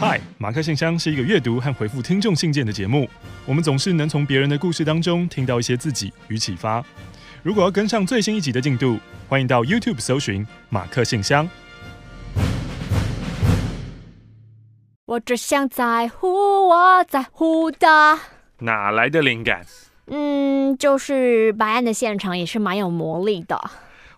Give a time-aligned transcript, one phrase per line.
[0.00, 3.06] 嗨，马克信箱是一个阅读和回复听众信件的节目。
[3.44, 6.82] 我们总是能从别人的故事当中听到一些自己与启发。
[7.42, 11.46] 如果要跟上最新一集的进度，欢迎到 YouTube 搜寻马克信箱。
[15.04, 18.18] 我只想在乎我在乎的。
[18.60, 19.66] 哪来的灵感？
[20.06, 23.70] 嗯，就是白案的现场也是蛮有魔力的。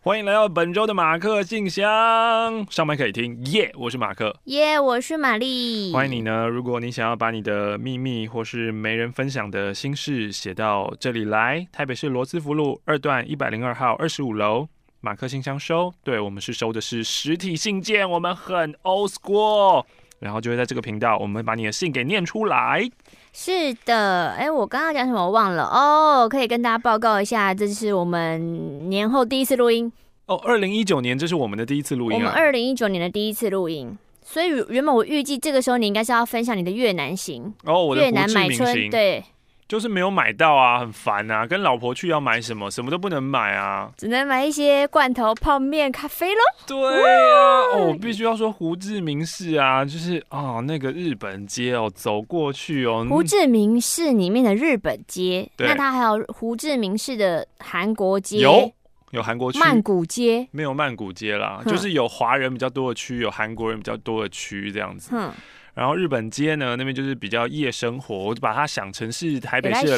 [0.05, 3.79] 欢迎来到本周的马克信箱，上麦可以听，耶、yeah！
[3.79, 4.81] 我是马克，耶！
[4.81, 5.93] 我是玛丽。
[5.93, 14.67] 欢迎你呢，如果你想要把你的秘密或是没人分享的心事写到这里来，台北市罗斯福路二段一百零二号二十五楼，
[15.01, 15.95] 马克信箱收。
[16.03, 19.85] 对，我们是收的是实体信件，我们很 old school，
[20.19, 22.91] 然后就会在这个频道，我们把你的信给念出来。
[23.35, 29.91] 是的，哎，我刚刚讲什么我忘了哦，可以跟大家报告一下，这是我们年后第一次录音
[30.27, 30.37] 哦。
[30.45, 32.21] 二零一九年，这是我们的第一次录音啊。
[32.21, 39.25] 我们二零一九年的第一次录音，所以原本我预计这个时候你应该是要分享你的越南行哦，我的越南买春，对。
[39.73, 41.47] 就是没有买到啊，很烦啊！
[41.47, 46.43] 跟老婆去要买什么，什么都不能买啊，只能买一些罐头、泡面、咖啡咯。
[46.67, 58.71] 对啊，哦，我必须要说胡志明市啊，就是啊，那个日本街哦，走过去哦，胡志明市里面的日本街，那它还有胡志明市的韩国街，有
[59.13, 60.47] 有韩国区，曼谷街。
[60.51, 65.13] 没有曼谷街啦，就是有华人比较多的区，有韩国人比较多的区这样子。
[65.15, 65.33] 嗯
[65.75, 69.97] 然后日本街呢，那边就是比较夜生活，我就把它想成是台北市的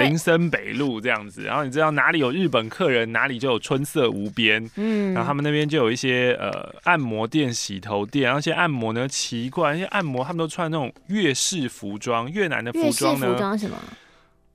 [0.00, 1.44] 林森北路这样子。
[1.44, 4.68] 然后你知道哪里有日本客人，哪里就有春色无边。
[4.74, 13.26] 嗯，然后他们那边就有一些呃按摩店、洗头店，然后那些按摩呢奇怪，那些按摩他们都穿那种越式服装，越南的服装呢？
[13.26, 13.76] 越式服装什么？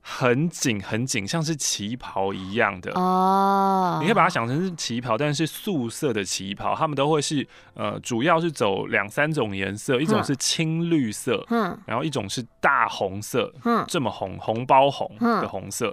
[0.08, 3.94] 很紧很紧，像是旗袍一样的哦。
[3.94, 4.00] Oh.
[4.00, 15.92] 你可以把它想成是旗袍，但是素色的旗袍，他们都会是呃，主要是走两三种颜色，一种是青绿色，嗯，然后一种是大红色，嗯，这么红，红包红的红色。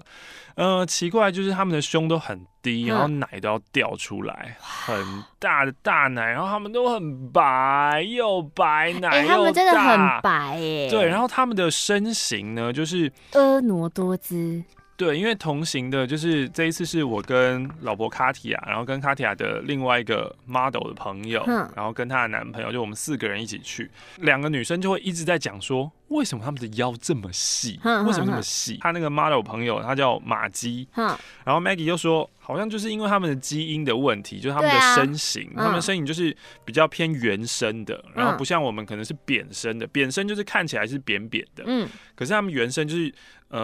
[0.56, 4.56] 呃，奇怪，就是他们的胸都很低，然后奶都要掉出来，
[4.88, 10.90] 嗯、很大的大奶，然后他们都很白，又白奶又大，欸、他们真的很白耶。
[10.90, 14.64] 对，然后他们的身形呢，就是婀娜多姿。
[14.96, 23.90] 对，因为同行的就是这一次是我跟老婆卡提亚，然后跟卡提亚的另外一个 model 的朋友，嗯、然后跟她的男朋友，就我们四个人一起去。
[24.18, 27.80] 两个女生就会一直在讲说，为什么他们的腰这么细？
[27.84, 28.78] 嗯、为什么这么细？
[28.82, 31.08] 她、嗯、那个 model 朋友，她叫马基，嗯、
[31.44, 43.12] 然后 Maggie 就说，好像就是因为他们的基因的问题，就是他们的身形，啊、他们的身形就是比较偏圆身的，然后不像我们可能是扁身的，扁身就是看起来是扁扁的，嗯，可是他们圆身就是。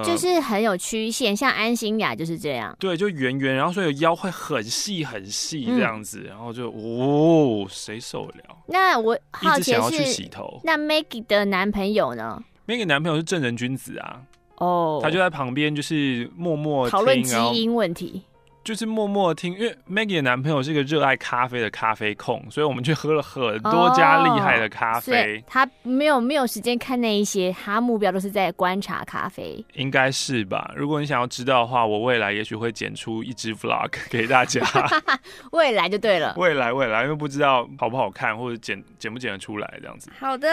[0.03, 2.75] 就是很有曲线，像安心雅就是这样。
[2.79, 8.55] 对，就圆圆，然后所以腰会很细很细这样子，嗯、然后就哦，谁受得了？
[8.67, 10.61] 那我好奇想要去洗头。
[10.63, 14.21] 那 Maggie 的男朋友呢？Maggie 男朋友是正人君子啊，
[14.57, 18.21] 哦，他就在旁边，就是默默讨论基因问题。
[18.69, 25.39] 就是默默听，因为 Maggie 的男朋友是一个热爱咖啡的咖啡控，所以我们去喝了很多家厉害的咖啡。
[25.39, 29.65] 哦、他没有没有时间看那一些，他目标都是在观察咖啡。
[29.73, 30.71] 应该是吧？
[30.75, 34.63] 如果你想要知道的话，我未来也许会剪出一支 Vlog 给大家。
[35.51, 36.35] 未来就对了。
[36.37, 40.11] 未来未来，因为不知道好不好看，或者剪剪不剪得出来这样子。
[40.19, 40.47] 好的。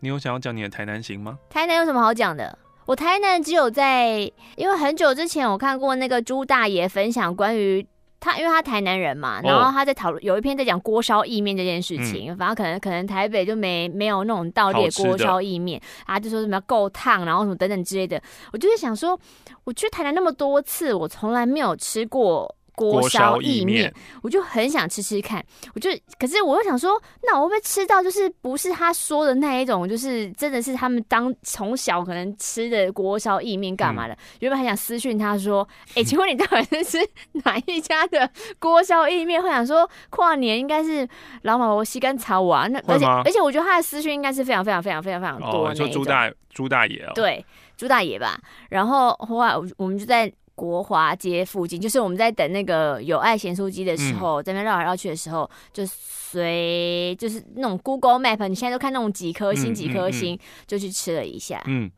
[0.00, 1.38] 你有想要讲你的台南行吗？
[1.50, 2.58] 台南有什么好讲的？
[2.86, 7.86] 我台南只有在，因为很久之前我看过那个朱大爷分享关于
[8.20, 18.20] 他，因为他台南人嘛，然后他在讨论有一篇在讲锅烧意面这件事情，嗯、反正可能可能台北就没没有那种道列锅烧意面啊，就说什么要够烫，然后什么等等之类的，
[18.52, 19.18] 我就是想说，
[19.64, 22.54] 我去台南那么多次，我从来没有吃过。
[22.74, 23.92] 锅烧意面，
[24.22, 25.44] 我就很想吃吃看。
[25.74, 34.14] 我就，可是我又想说，那我会不会吃到就是不是他说的那一种，就是真的是他们当从小可能吃的锅烧意面干嘛的？
[34.14, 37.08] 嗯、原本还想私讯他说，哎、欸，请问你到底是吃
[37.44, 39.42] 哪一家的锅烧意面？
[39.42, 41.06] 会想说跨年应该是
[41.42, 45.68] 老马我西干草啊，那而且而且我觉得他的私讯应该是非常非常非常非常非常多。
[45.68, 47.44] 哦，说朱大朱大爷哦，对，
[47.76, 48.40] 朱大爷吧。
[48.70, 50.32] 然后后来我们就在。
[50.54, 61.62] 国华街附近，就是我们在等那个有爱咸酥鸡的时候，嗯、在那边绕来绕去的时候，就随就是那种 Google Map，你现在都看那种几颗星几颗星，嗯嗯嗯、就去吃了一下。
[61.66, 61.90] 嗯，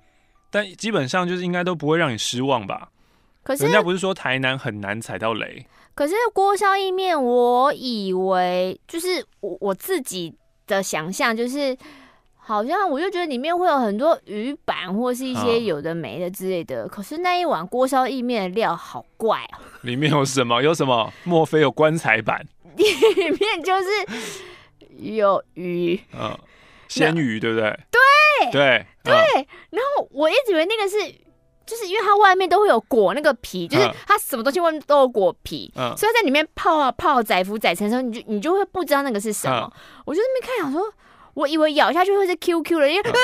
[0.50, 2.88] 但基本上就是应该都不会让你失望吧？
[3.42, 5.66] 可是人家不是说台南很难踩到雷？
[5.94, 10.34] 可是锅烧意面，我以为就是我我自己
[10.66, 11.76] 的想象就是。
[12.48, 19.58] 好像我就觉得里面会有很多鱼板或是一些有的没的之类的，哦、可是那一碗锅烧意面的料好怪哦。
[19.82, 20.62] 里面有什么？
[20.62, 21.12] 有什么？
[21.24, 22.46] 莫非有棺材板？
[22.76, 22.84] 里
[23.30, 23.88] 面就是
[24.98, 26.38] 有鱼，嗯、
[26.86, 27.76] 鲜鱼对不对？
[27.90, 29.14] 对对对。
[29.70, 30.98] 然后我一直以为那个是，
[31.66, 39.68] 就是因为它外面都会有裹那个皮，就是它什么东西外面都有裹皮，所以在里面泡啊泡载浮载沉的时候，你就你就会不知道那个是什么。
[40.04, 40.94] 我就在那边看，想说。
[41.36, 43.14] 我以为咬下去会是 QQ 的，因为是是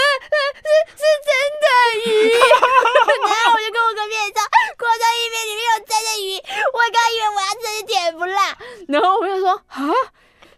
[1.24, 1.32] 真
[1.62, 1.66] 的
[2.04, 4.36] 鱼， 然后我就跟我隔壁人说，
[4.76, 6.36] 锅烧意面里面有真的鱼，
[6.74, 8.54] 我刚以为我要吃甜不辣，
[8.88, 9.88] 然后我就说啊，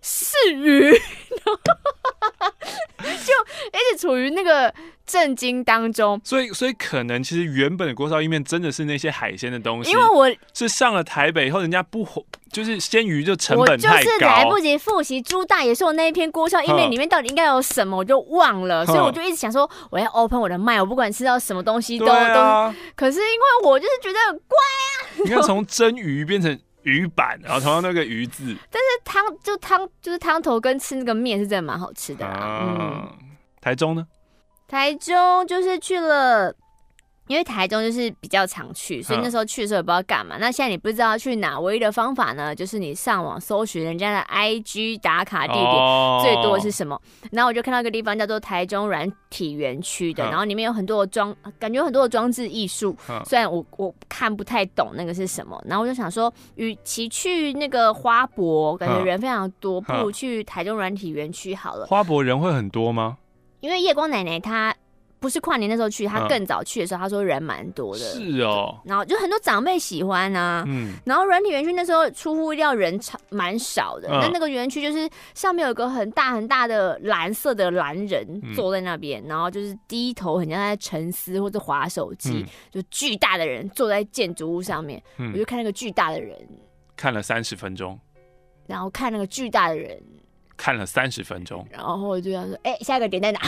[0.04, 0.92] 是鱼，
[3.00, 3.32] 就
[3.72, 4.72] 一直处于那个。
[5.06, 12.08] 震惊当中，所以所以可能其实原本的锅烧意面真的是那些海鲜的东西，因为我是上了台北以后，人家不
[12.50, 33.18] 就是鲜鱼就成本太高，我就是来不及复习朱大爷说的那一篇锅烧意面里面到底应该有什么，我就忘了，所以我就一直想说我要 open 我的麦，我不管吃到什么东西都、啊、都，可是因为我就是觉得很怪啊， 你看从蒸鱼变成鱼板，然后同样那个鱼字，但是汤就汤就是汤头跟吃那个面是真的蛮好吃的、啊啊、嗯，
[33.60, 34.06] 台中呢？
[34.66, 36.54] 台中就是去了，
[37.26, 40.36] 因为台中就是比较常去，所以那时候去的时候也不知道干嘛。
[40.38, 47.00] 那现在你不知道去哪，唯一的方法呢，就是你上网搜寻人家的 IG 打卡地点最多的是什么。
[47.30, 52.94] 然后我就看到一个地方叫做台中软体园区的，然后里面有很多的装，感觉有很多的装置艺术。
[53.24, 61.86] 虽然我我看不太懂那个是什么，然后我就想说，与其去那个花博，感觉人非常多，不如去台中软体园区好了。
[61.86, 63.16] 花博人会很多吗？
[63.60, 64.74] 因为夜光奶奶她
[65.24, 67.98] 不是跨年那时候去，他更早去的时候，他说人蛮多的。
[67.98, 70.62] 是哦，然后就很多长辈喜欢啊。
[70.66, 70.92] 嗯。
[71.06, 85.02] 然后软体园区那时候出乎意料人超蛮少的，那、嗯、那个园区就是上面有个很大很大的蓝色的蓝人坐在那边，嗯、然后就是低头，很像在沉思或者划手机，嗯、就巨大的人坐在建筑物上面。
[85.16, 85.32] 嗯。
[85.32, 86.38] 我就看那个巨大的人，
[86.94, 87.98] 看了三十分钟。
[88.66, 89.98] 然后看那个巨大的人。
[90.56, 93.40] 看了三十分钟，然后我就想说，哎、欸，下一个点在哪？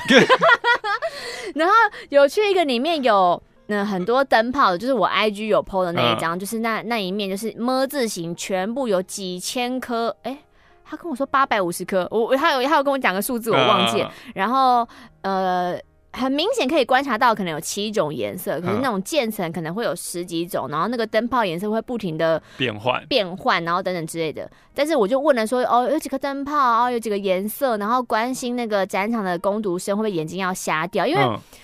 [1.54, 1.74] 然后
[2.08, 10.14] 有去一个里面有那很多灯泡的，就是我 IG 有 PO 的那一张，嗯、就是那那一面就是么字形，全部有几千颗。
[10.22, 10.38] 哎、欸，
[10.84, 14.04] 他跟我说八百五十颗，我他有他有跟我讲个数字，我忘记
[14.34, 14.86] 然后
[15.22, 15.80] 呃。
[16.16, 24.50] 很明显可以观察到，可能有七种颜色，可是那种渐层可能会有十几种，然后那个灯泡颜色会不停的变换变换，然后等等之类的。
[24.74, 31.22] 但是我就问了说，哦，有几个灯泡，哦，有几个颜色，然后关心那个展场的工读生会不会眼睛要瞎掉，因为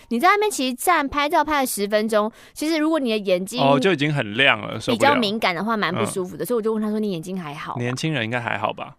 [0.09, 6.45] 你在那边其实站拍照拍了十分钟，其实如果你的眼睛哦就已经很亮了，比较敏感的话，蛮不舒服的。
[6.45, 7.77] 所以我就问他说，你眼睛还好？
[7.79, 8.97] 年轻人应该还好吧？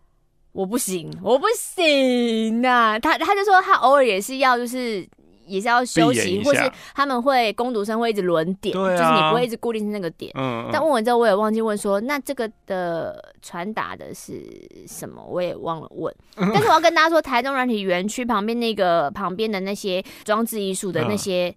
[0.53, 2.99] 我不行，我不行呐、啊。
[2.99, 5.07] 他他就说他偶尔也是要就是。
[5.45, 10.31] 也是要休息，或是他们会工读生会一直轮点，啊、就是你不会一直固定那个点。
[10.71, 14.41] 但问完之后，我也忘记问说，那这个的传达的是
[14.87, 15.23] 什么？
[15.23, 16.13] 我也忘了问。
[16.37, 21.55] 嗯、 但是我要跟大家说，台中软体园区旁边那个旁边的那些装置艺术的那些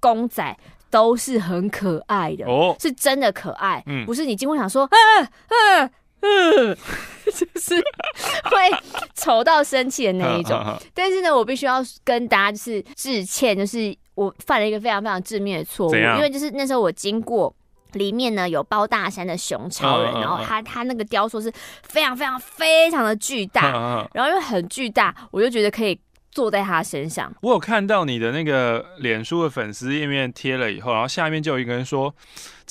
[0.00, 0.56] 公仔，
[0.90, 5.90] 都是很可爱的哦，是真的可爱，嗯、不是你经过想说，啊啊
[6.22, 6.76] 嗯，
[7.26, 7.74] 就是
[8.44, 8.70] 会
[9.14, 10.56] 丑到生气的那一种，
[10.94, 17.52] 但是呢，我必须要跟大家就是致歉，就是我犯了一个非常非常致命的错误，因为就是那时候我经过
[17.94, 21.52] 里面呢，有包大山的熊超人，然后他他那个雕塑是
[21.82, 25.98] 非常非常非常的巨大，然后因为很巨大，我就觉得可以
[26.30, 27.34] 坐在他身上。
[27.42, 32.14] 我有看到你的那个脸书的粉丝页面贴了以后，然后下面就有一个人说。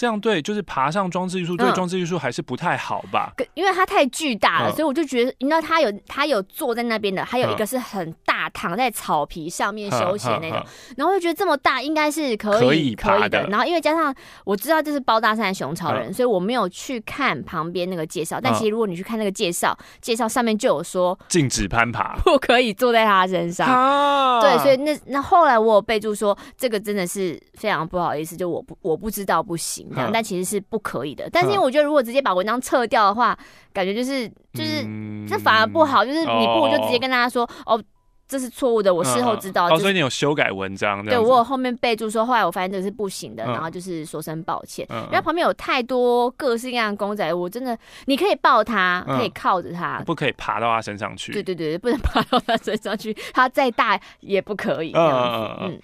[0.01, 3.31] 这样对，就是爬上装置艺术，对装置艺术还是不太好吧？
[3.37, 10.59] 嗯、因为它太巨大了，嗯、所以我就觉得，你知道，他有他有坐在那边的，还有一个是很大，躺在草皮上面休息的那种。
[10.97, 13.45] 然后我就觉得这么大，应该是可以可以，的。
[13.49, 14.11] 然后因为加上
[14.43, 18.41] 我知道这是包大山的熊超人，嗯、所以我没有去看旁边那个介绍。
[18.41, 23.67] 但其实如果你去看那个介绍，介绍上面就有说禁止攀爬， 不可以坐在他身上。
[23.67, 29.89] 啊、对，所以那那后来我有备注说，这个真的是非常不好意思，就我不我不知道不行。
[30.13, 33.37] 但其实是不可以的，但是因为我觉得如果直接把文章撤掉的话，
[33.73, 34.85] 感觉就是就是
[35.27, 37.81] 这反而不好，就是你不如就直接跟大家说哦，
[38.27, 39.67] 这是错误的，我事后知道。
[39.67, 41.03] 哦所以你有修改文章？
[41.05, 44.87] 对，我有后面备注说，后来我发现这个是不行的，然后就是说声抱歉。
[44.89, 51.33] 因为旁边有太多各式各样的公仔，我真的你可以抱它，可以靠着它，不可以爬到它身上去。
[51.33, 54.93] 对对对，不能爬到它身上去，它再大也不可以。
[54.93, 55.81] 嗯嗯嗯。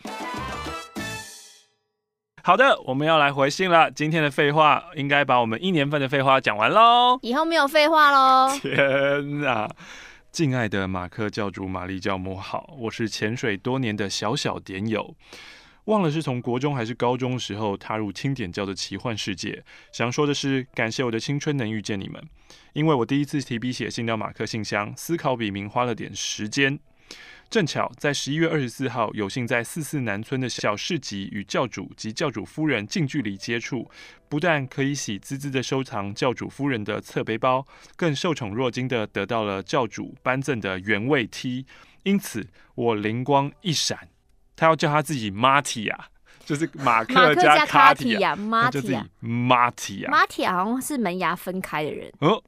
[2.47, 3.91] 好的，我们要来回信了。
[3.91, 7.19] 今天的废话应该把我们一年份的废话讲完喽。
[7.21, 8.57] 以后没有废话喽。
[8.57, 9.69] 天哪！
[10.31, 15.13] 敬爱的马克教主、玛丽教母好，我是潜水多年的小小点友，
[15.87, 19.65] 忘了是从国中还是高中时候踏入清点教的奇幻世界。
[19.91, 22.23] 想说的是，感谢我的青春能遇见你们，
[22.71, 26.79] 因为我第一次提笔写信到马克信箱，思考笔名花了点时间。
[27.49, 33.89] 正巧在十一月二十四号，有幸在四四南村的小市集与教主及教主夫人近距离接触，
[34.27, 41.65] 不但可以喜滋滋的收藏教主夫人的侧背包，更受宠若惊的得到了教主颁赠的原味 T。
[42.03, 44.09] 因此，我灵光一闪，
[44.55, 46.07] 他要叫他自己 Marty 啊，
[46.45, 52.43] 就是马克加卡提亚，马蒂亚，Marty 啊，Marty 好像是门牙分开的人哦。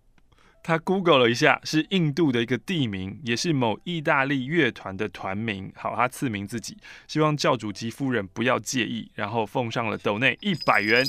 [0.62, 5.72] 他 Google 了一下，是印度的一个地名，也是某意大利乐团的团名。
[5.76, 11.06] 好，他赐名自己，希望教主及夫人不要介意，然后奉上了斗内一百元。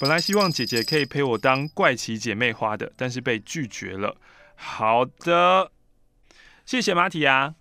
[0.00, 4.16] 本来希望姐姐可以陪我当怪奇姐妹花的，但是被拒绝了。
[4.54, 5.70] 好的，
[6.64, 7.54] 谢谢马提亚。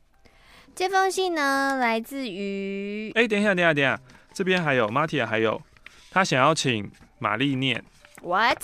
[0.74, 3.12] 这封信呢，来自于……
[3.14, 4.00] 哎，等一下，等一下，等一下，
[4.34, 5.62] 这边还有马提亚，还有
[6.10, 7.84] 他想要请玛丽念。
[8.22, 8.64] What？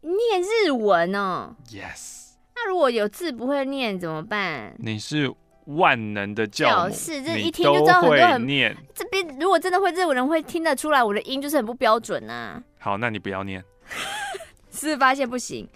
[0.00, 2.32] 念日文哦，Yes。
[2.54, 4.74] 那如果有字不会念怎么办？
[4.78, 5.32] 你是
[5.66, 8.76] 万能的教师，这一听就知道很多很念。
[8.94, 12.62] 这边如果真的会日文人会听得出来我的音就是很不标准啊。
[12.78, 13.62] 好，那你不要念。
[14.70, 15.68] 是发现不行？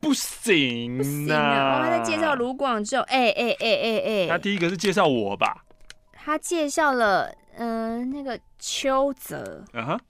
[0.00, 1.78] 不行，不行啊！
[1.78, 4.28] 我还在介绍卢广仲，哎哎哎哎哎。
[4.28, 5.64] 他第一个是介绍我吧？
[6.12, 10.00] 他介绍了，嗯、呃，那个邱泽，嗯哼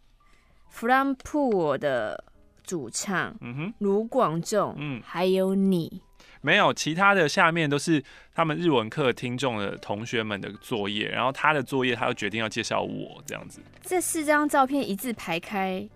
[0.71, 2.23] ，From Pool 的。
[2.67, 6.03] 主唱，嗯哼，卢广仲，嗯，还有你，
[6.41, 8.03] 没有其他的，下面都是
[8.35, 13.61] 他们日文课听众的同学们的作业，然后他的作业，他又决定要介绍我这样子。
[13.83, 15.89] 这四张照片一字排开，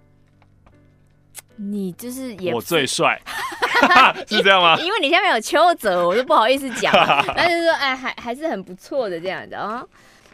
[1.57, 3.21] 你就是也我最帅，
[4.29, 4.79] 是这样吗？
[4.79, 6.93] 因为你下面有邱泽，我就不好意思讲，
[7.37, 9.85] 但是说，哎，还还是很不错的这样子啊。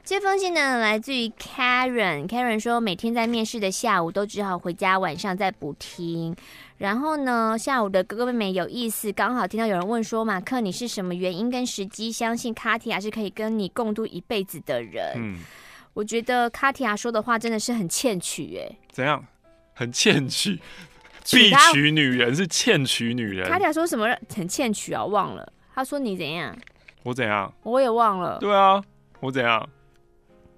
[0.06, 2.28] 这封信呢，来自于 Karen。
[2.28, 6.32] Karen 说，每天在面试的下午都只好回家，晚上再补听。
[6.78, 15.40] 然后呢，下午的哥哥妹妹有意思，刚好听到有人问说：“马克，你是什么原因跟时机相信卡提亚是可以跟你共度一辈子的人？”嗯，
[15.92, 18.76] 我觉得卡提亚说的话真的是很欠取哎。
[18.92, 19.26] 怎样？
[19.74, 20.60] 很欠取？
[21.32, 23.50] 必娶女人是欠娶女人？
[23.50, 25.04] 卡提亚说什么很欠娶啊？
[25.04, 25.52] 忘了。
[25.74, 26.56] 他说你怎样？
[27.02, 27.52] 我怎样？
[27.64, 28.38] 我也忘了。
[28.38, 28.80] 对啊，
[29.18, 29.68] 我怎样？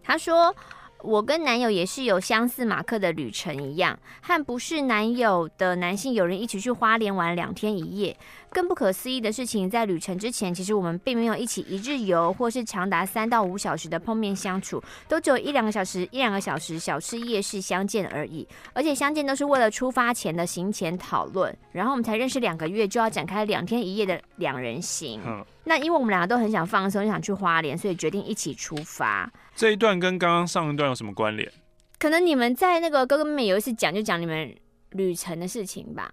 [0.08, 0.56] 他说
[1.04, 8.16] ：“我跟男友也是有相似马克的旅程一样，和不是男友的男性友人一起去花莲玩两天一夜。
[8.50, 18.46] 更不可思议的事情，在旅程之前，其实我们并没有一起一日游，或是长达三到五小时的碰面相处，都只有一两个小时、一两个小时小吃夜市相见而已。
[18.72, 25.20] 而且相见都是为了出发前的行前讨论，然后我们才认识两个月就要展开两天一夜的两人行。
[25.26, 31.50] 嗯，那因为我们两个都很想放松，想去花莲，所以决定一起出发。”这一段跟刚刚上一段有什么关联？
[31.98, 34.54] 可能你们在那个哥哥妹妹有一次讲，就讲你们
[34.90, 36.10] 旅程的事情吧。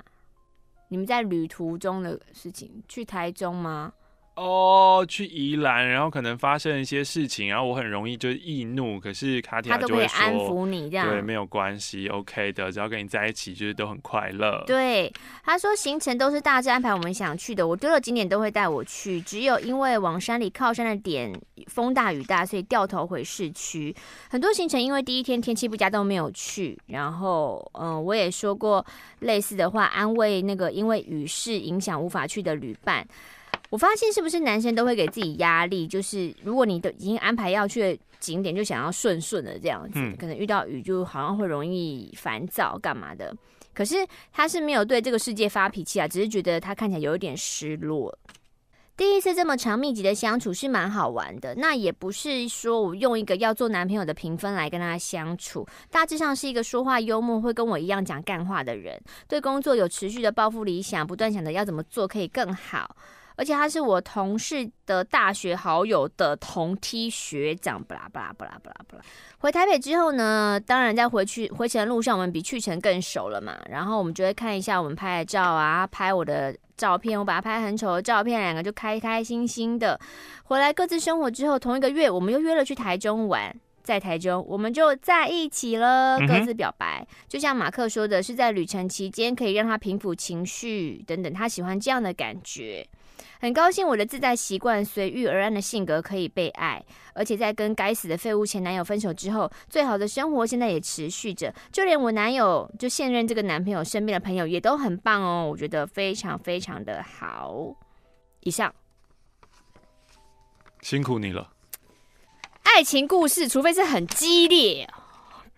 [0.89, 3.93] 你们在旅途中的事情，去台中吗？
[4.35, 14.61] 哦，去宜兰，然后可能发生一些事情，然后我很容易就易怒，可是卡提亚就会说，安抚你这样，对，没有关系，OK 的，只要跟你在一起，就是都很快乐。
[14.67, 15.09] 对，
[15.43, 21.33] 他说行程都是大致安排我们想去的，我丢了景点都会带我去，只有因为往山里靠山的点
[21.67, 23.95] 风大雨大，所以掉头回市区。
[24.29, 28.85] 很多行程因为第一天天气不佳都没有去，然后嗯，我也说过
[29.19, 33.07] 类似的话，安慰那个因为雨势影响无法去的旅伴。
[33.75, 35.85] 我发现是不是男生都会给自己压力？
[35.85, 43.35] 就是如果你都已经安排要去的景点，就想要顺顺的这样子，嗯、可能遇到雨就好像会容易烦躁干嘛的。
[43.73, 48.17] 可是他是没有对这个世界发脾气啊，只是觉得他看起来有一点失落。
[48.95, 62.95] 第一次这么长密集的相处是蛮好玩的，那也不是说我用一个要做男朋友的评分来跟他相处，大致上是一个说话幽默，会跟我一样讲干话的人，对工作有持续的抱负理想，不断想着要怎么做可以更好。
[63.37, 69.03] 而且他是我同事的大学好友的同梯学长，巴拉巴拉巴拉巴拉巴拉。
[69.39, 73.57] 回台北之后呢，当然在回去回程的路上，我们比去程更熟了嘛。
[73.69, 79.99] 然后我们就会看一下我们拍的照啊，拍我的照片，我把他拍很丑的照片，两个就开开心心的
[80.45, 87.05] 回来各自生活之后，同一个月我们又约了去台中玩，在台中我们就在一起了，各自表白。
[87.07, 92.87] 嗯、就像马克说的，是在旅程期间可以让他平复情绪等等，他喜欢这样的感觉。
[93.39, 101.53] 很高兴我的自在习惯、随遇而安的性格可以被爱，而且在跟该死的废物前男友分手之后，最好的生活现在也持续着。
[101.71, 107.75] 就连我男友，就现任这个男朋友身边的朋友也都很棒哦，我觉得非常非常的好。
[108.41, 108.73] 以上，
[110.81, 111.51] 辛苦你了。
[112.63, 114.89] 爱情故事，除非是很激烈，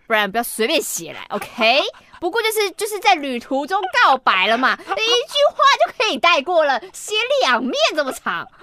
[0.06, 1.80] 不然不要随便写来，OK？
[2.20, 8.46] 不过就是就是在旅途中告白了嘛，一句话就可以带过了，写两面这么长。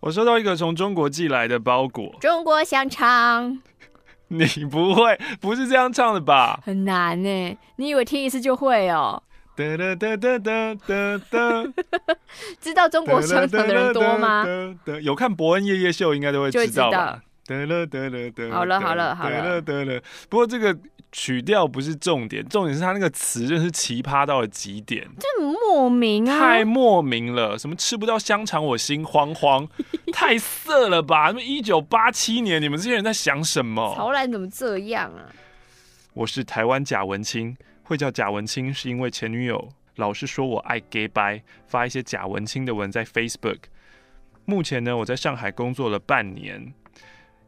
[0.00, 3.60] 我收到一个从中国寄来的包裹，中国香肠。
[4.28, 6.60] 你不会，不是这样唱的吧？
[6.64, 9.22] 很难呢，你以为听一次就会哦？
[9.56, 11.64] 哒哒哒哒哒哒哒，
[12.60, 14.44] 知道中国香肠的人多吗？
[15.02, 17.20] 有看伯恩夜夜秀，应该都会知道吧？
[17.46, 20.00] 得了得了得了，好了好了好了得了。
[20.28, 20.76] 不过这个
[21.16, 27.56] 曲调不是重点，重点是他那个词真是奇葩到了极点，这莫名啊，太莫名了。
[27.56, 29.66] 什么吃不到香肠我心慌慌，
[30.12, 31.26] 太色了吧？
[31.28, 33.94] 那么一九八七年，你们这些人在想什么？
[33.96, 35.30] 曹兰怎么这样啊？
[36.14, 43.58] 我是台湾贾文清，会叫贾文清是因为前女友老是说我爱 gay 掰，发一些贾文清的文在 Facebook。
[44.46, 46.74] 目前呢，我在上海工作了半年。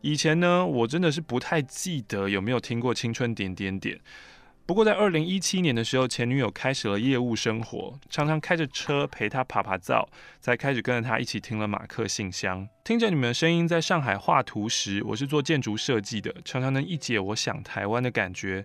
[0.07, 3.99] 以前呢，我真的是不太记得有没有听过青春点点点。
[4.65, 10.09] 不过在二零一七年的时候，前女友开始了业务生活，常常开着车陪她爬爬灶，
[10.41, 12.69] 才开始跟着她一起听了马克信箱。
[12.85, 18.65] 听着你们的声音，在上海画图时，我是做建筑设计的，常常能一解我想台湾的感觉。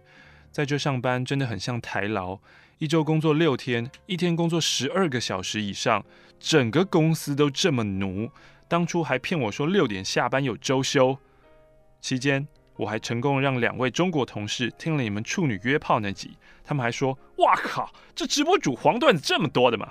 [0.52, 2.38] 在这上班真的很像台劳，
[2.78, 6.06] 一周工作六天，一天工作十二个小时以上，
[6.40, 8.30] 整个公司都这么奴。
[8.68, 11.18] 当初还骗我说六点下班有周休。
[12.02, 19.88] 期间，我还成功让两位中国同事听了你们处女约炮那集，他们还说：“哇靠，这直播主黄段子这么多的嘛！”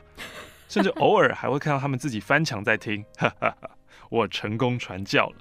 [0.69, 3.71] 甚至偶尔还会看到他们自己翻墙在听，哈哈哈！
[4.09, 5.37] 我成功传教了。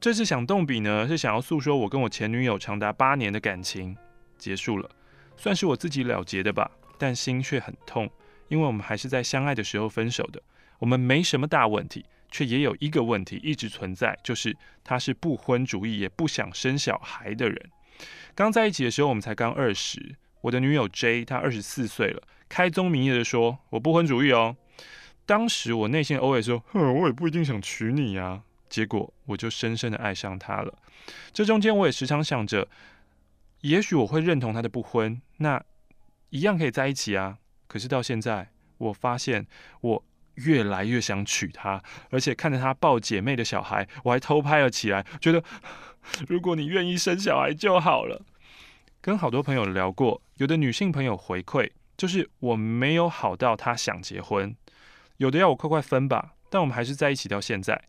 [0.00, 3.96] 这次想动笔呢，是想要诉说我跟我前女友长达八年的感情
[4.36, 4.88] 结束了，
[5.36, 8.10] 算是我自己了结的吧，但心却很痛，
[8.48, 10.42] 因为我们还是在相爱的时候分手的，
[10.78, 12.04] 我们没什么大问题。
[12.30, 17.70] 却也有一个问题一直存在，就是他是不婚主义，也不想生小孩的人。
[18.34, 20.16] 刚在一起的时候，我们才刚二十。
[20.42, 24.56] 我的女友 J，她二十四岁了，开宗明义的说我不婚主义哦。
[25.26, 28.42] 当时我内心偶尔说，哼，我也不一定想娶你呀。
[28.68, 30.78] 结果我就深深的爱上他了。
[31.32, 32.68] 这中间我也时常想着，
[33.60, 35.62] 也许我会认同他的不婚，那
[36.30, 37.38] 一样可以在一起啊。
[37.66, 39.46] 可是到现在，我发现
[39.82, 40.04] 我。
[40.44, 45.42] 越来越想娶她，而且看着她抱姐妹的小孩，我还偷拍了起来，觉得
[46.28, 48.22] 如果你愿意生小孩就好了。
[49.00, 54.54] 跟好多朋友聊过，有的女性朋友回馈就是我没有好到她想结婚，
[55.16, 57.82] 有的要我快快分吧，但我们还是在一起到现在。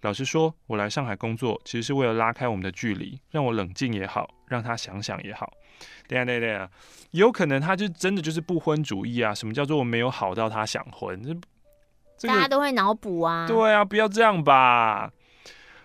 [0.00, 5.52] 老实说，我来上海工作其实是为了拉开我们的距离，让我冷静也好，让她想想也好。
[6.06, 6.70] 对呀对呀对呀，
[7.10, 9.34] 有可能她就真的就是不婚主义啊？
[9.34, 11.22] 什么叫做我没有好到她想婚？
[11.22, 11.34] 这
[12.28, 15.12] 个、大家都会脑补啊，对啊，不要这样吧。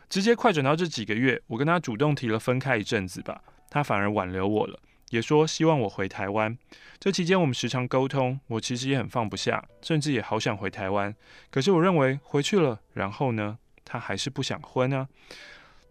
[0.10, 6.58] 直接快转到这几个月，我跟他主动提了分开一阵子吧，他反而挽留我了，也说希望我回台湾。
[6.99, 11.15] 这期间我们时常沟通，我其实也很放不下，甚至也好想回台湾。
[11.52, 15.08] 可是我认为回去了，然后呢，他还是不想婚啊。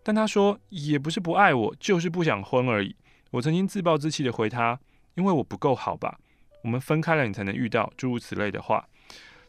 [0.02, 2.96] 但他说也不是不爱我，就是不想婚而已。
[3.30, 4.80] 我曾经自暴自弃的回他，
[5.14, 6.18] 因为我不够好吧？
[6.64, 8.84] 我们分开了，你才能遇到诸如此类的话。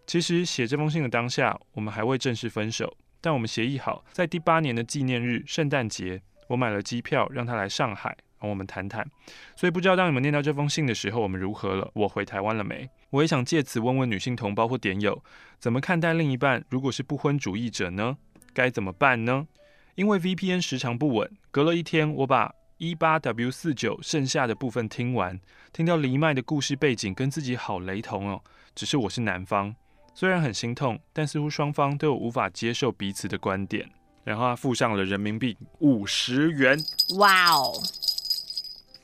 [0.09, 9.07] 其实写这封信的当下，我们还未正式分手，但我们协议好，在第八年的纪念日，圣诞节，我买了机票让他来上海，让我们谈谈。
[9.55, 11.87] 所以不知道当你们念到这封信的时候，我们如何了？
[11.93, 12.89] 我回台湾了没？
[13.11, 15.23] 我也想借此问问女性同胞或点友，
[15.59, 16.65] 怎么看待另一半？
[16.71, 18.17] 如果是不婚主义者呢？
[18.51, 19.45] 该怎么办呢？
[19.93, 25.39] 因为 VPN 时长不稳，隔了一天，我把一八 W 四九剩下的部分听完，
[25.71, 28.41] 听到黎麦的故事背景跟自己好雷同哦，
[28.73, 29.75] 只是我是男方。
[30.19, 33.89] 虽然很心痛，但似乎双方都有无法接受彼此的观点。
[34.25, 36.77] 然后他付上了人民币五十元。
[37.19, 37.71] 哇哦！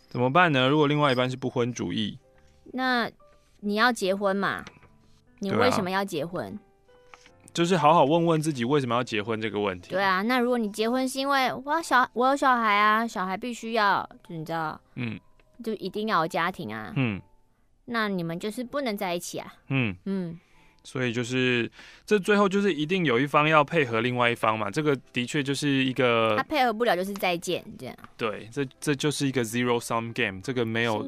[0.10, 0.68] 怎么办呢？
[0.68, 2.20] 如果另外一半是不婚主义，
[2.74, 3.10] 那
[3.62, 4.66] 你要结婚嘛？
[5.40, 6.48] 你为什么要结婚？
[6.48, 6.60] 啊，
[7.54, 9.92] 就是好好问问自己为什么要结婚这个问题。
[9.92, 15.18] 对啊，那如果你结婚是因为我要小我有小孩啊，小孩必须要，就你知道，嗯，
[15.64, 17.22] 就一定要有家庭啊，嗯，
[17.86, 20.38] 那你们就是不能在一起啊，嗯嗯。
[20.86, 21.70] 所以就是，
[22.06, 27.96] 这最后就是一定有一方要配合另外一方嘛，这个的确就是一个，他配合不了就是再见这样。
[28.16, 31.06] 对，这这就是一个 zero sum game，这个没有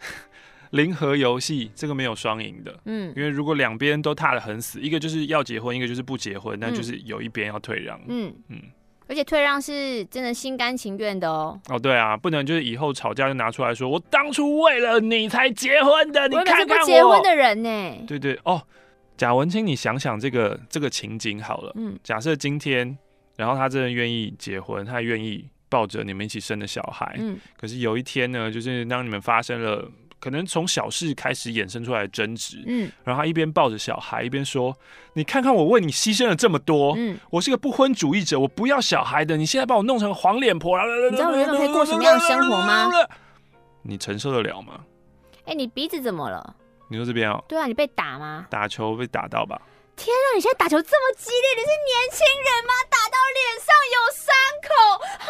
[0.70, 2.74] 零和游戏，这个没有双赢的。
[2.86, 8.00] 嗯，因为如果两边都踏得很死，一个就是要结婚，一个就是不结婚，那就是有一边要退让。
[8.08, 8.60] 嗯嗯，
[9.06, 11.60] 而且退让是真的心甘情愿的哦。
[11.68, 16.84] 哦，对啊，不能就是以后吵架就拿出来说，我当初为了你才结婚的，你看看我。
[16.84, 18.04] 不结婚的人呢？
[18.08, 18.60] 对对哦。
[19.16, 21.72] 贾文清，你想想这个这个情景好了。
[21.76, 22.96] 嗯，假设今天，
[23.36, 27.14] 然后他真的愿意结婚，他愿意抱着你们一起生的小孩。
[27.18, 32.62] 嗯，可是有一天呢，就是当你们发生了可能从小事开始衍生出来的争执。
[32.66, 34.76] 嗯，然后他一边抱着小孩，一边说
[35.14, 40.78] ：“你看看我为你牺牲了这么多，嗯，我是个不婚主义者，我不要小孩的，你现在把我弄成黄脸婆，
[41.10, 42.90] 你知道人们可以过什么样的生活吗？
[43.82, 44.80] 你承受得了吗？
[45.44, 46.56] 哎，你鼻子怎么了？
[46.88, 47.42] 你说这边哦？
[47.48, 48.46] 对啊，你被打吗？
[48.50, 49.60] 打球被打到吧？
[49.96, 52.72] 天啊，你现在打球这么激烈，你是年轻人吗？
[52.90, 54.34] 打到脸上有伤
[54.68, 54.68] 口，
[55.20, 55.26] 好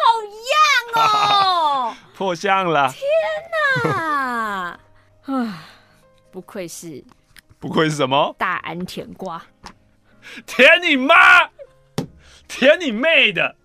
[0.51, 2.91] 样哦， 破相了！
[2.91, 3.01] 天
[3.83, 4.79] 哪，
[5.27, 5.63] 啊，
[6.31, 7.03] 不愧是，
[7.59, 8.35] 不愧是什么？
[8.37, 9.41] 大安甜瓜，
[10.45, 11.15] 甜你妈，
[12.47, 13.55] 甜你妹的！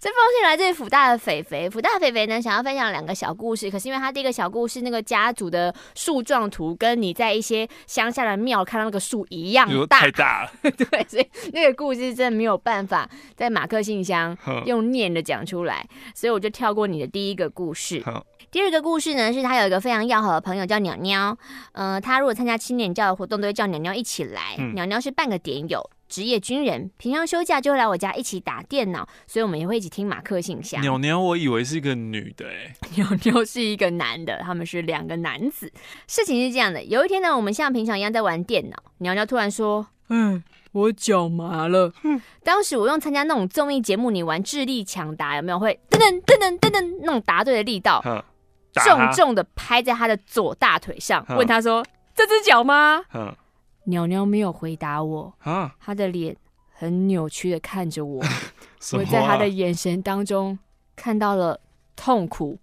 [0.00, 15.84] 这封信来自于辅大的肥肥，辅大的肥肥呢，想要分享两个小故事，可是因为他第一个小故事那个家族的树状图跟你在一些乡下的庙看到那个树一样大，太大了， 对，所以那个故事真的没有办法在马克信箱用念的讲出来，
[16.14, 18.00] 所以我就跳过你的第一个故事。
[18.52, 21.36] 第二个故事呢，是他有一个非常要好的朋友叫鸟鸟，
[21.72, 24.54] 呃，他如果参加青年教的活动，都会叫鸟鸟一起来。
[24.58, 30.80] 嗯、鸟鸟是半个点友，职业军人，平常休假就会来我家一起打电脑，所以我们也会一起听马克信箱。
[30.80, 35.72] 鸟鸟，我以为是一个女的，哎， 鸟鸟是一个男的，他们是两个男子。
[36.06, 40.42] 事情是这样的，有一天呢，我们像平常一样在玩电脑，鸟鸟突然说：“嗯，
[40.72, 48.02] 我脚麻了。”嗯，当时我用参加那种综艺节目，你玩智力抢答有没有会噔噔噔噔噔噔那种答对的力道？
[48.74, 53.02] 重重的拍在他的左大腿上，问他说：“这只脚吗？”
[53.88, 55.32] 鸟鸟没有回答我，
[55.80, 56.36] 他的脸
[56.72, 58.22] 很扭曲的看着我，
[58.92, 60.58] 我在他的眼神当中
[60.96, 61.60] 看到了
[61.96, 62.58] 痛苦、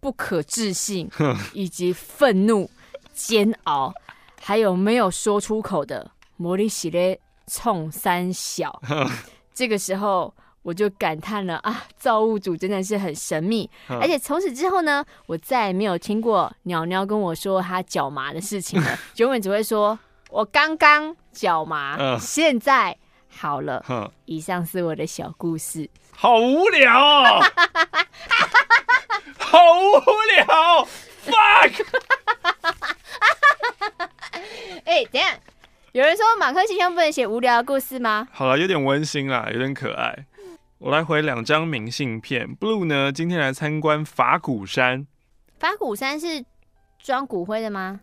[0.00, 1.08] 不可置信
[1.54, 2.70] 以及愤怒、
[3.12, 3.92] 煎熬，
[4.40, 8.80] 还有没有说出口的“魔力系列冲三小”。
[9.54, 10.32] 这个时候。
[10.62, 19.98] 我就感叹了啊，造物主真的是很神秘，嗯、而且从此之后呢，我再也没有听过鸟鸟跟我说他脚麻的事情了，永远只会说
[20.30, 22.96] 我刚刚脚麻，嗯、现在
[23.28, 23.84] 好了。
[23.88, 27.40] 嗯、以上是我的小故事，好无聊哦，
[29.38, 30.00] 好无
[30.36, 30.88] 聊
[31.26, 31.84] ，fuck，
[34.86, 35.38] 哎，等下，
[35.92, 38.28] 有人说马克信箱不能写无聊的故事吗？
[38.32, 40.26] 好了，有点温馨啦，有点可爱。
[40.78, 42.56] 我来回两张明信片。
[42.56, 45.06] Blue 呢，今天来参观法鼓山。
[45.58, 46.42] 法鼓山是
[47.02, 48.00] 装骨灰的吗？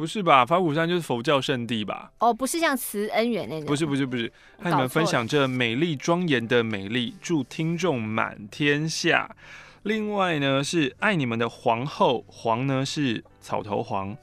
[0.00, 0.46] 不是吧？
[0.46, 2.10] 法鼓山就是佛教圣地吧？
[2.20, 3.66] 哦，不是像慈恩园那种。
[3.66, 9.36] 不是不是不是，和你们分享这美丽庄严的美丽，祝听众满天下。
[9.82, 14.16] 另外呢，是爱你们的皇后，黄呢是草头黄。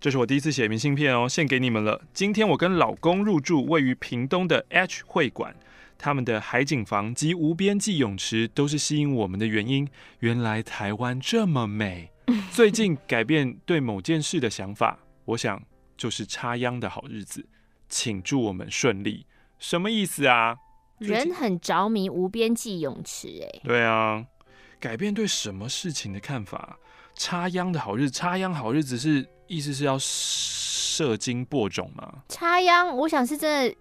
[0.00, 2.00] 这是我第一次写明信片哦，献给你们了。
[2.14, 5.56] 今天我跟老公入住位于屏东的 H 会馆。
[5.98, 9.88] 他们的海景房及无边际泳池都是吸引我们的原因。
[10.20, 12.10] 原来台湾这么美。
[12.52, 15.62] 最近改变对某件事的想法，我想
[15.96, 17.46] 就是插秧的好日子，
[17.88, 19.26] 请祝我们顺利。
[19.58, 20.56] 什么意思啊？
[20.98, 24.24] 人很着迷无边际泳池，哎，对啊，
[24.80, 26.78] 改变对什么事情的看法？
[27.14, 32.22] 插秧的好日子，插秧好日子是意思是要射精播种吗？
[32.28, 33.76] 插秧，我想是真的，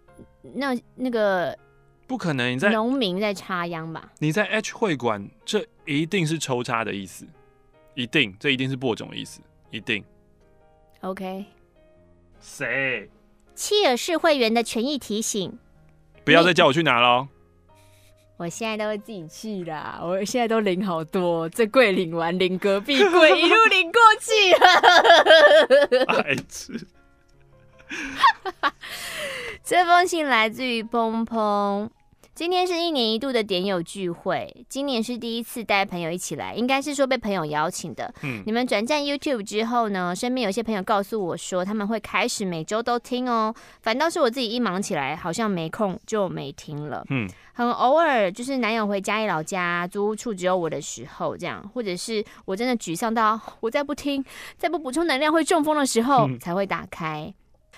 [0.56, 1.58] 那那个。
[2.08, 4.12] 不可能，你在农民在插秧吧？
[4.20, 7.26] 你在 H 会馆，这一定是抽插的意思，
[7.96, 10.06] 一定，这一定是播种的意思，一定。
[11.06, 11.46] OK。
[12.42, 13.10] 谁？
[13.56, 15.58] 契尔氏会员的权益提醒，
[16.24, 17.28] 不要再叫我去拿了。
[18.38, 26.12] 我现在都会自己去啦，我现在都领好多，这柜领完领隔壁柜，一路领过去了。
[26.22, 26.88] 孩子。
[29.64, 31.90] 这封信来自于砰砰。
[32.36, 38.14] 今天是一年一度的点友聚会，今年是第一次带朋友一起来，应该是说被朋友邀请的。
[38.24, 43.56] 嗯，你们转战 YouTube 之后呢，身边有些朋友告诉我说，他们会开始每周都听哦。
[43.82, 47.06] 反倒是我自己一忙起来，好像没空就没听了。
[47.10, 54.22] 嗯，很偶尔就是男友回嘉义老家租屋处只有我的时候，这样，或者是我真的沮丧到我再不听、
[54.58, 57.34] 再不补充能量会中风的时候，才会打开。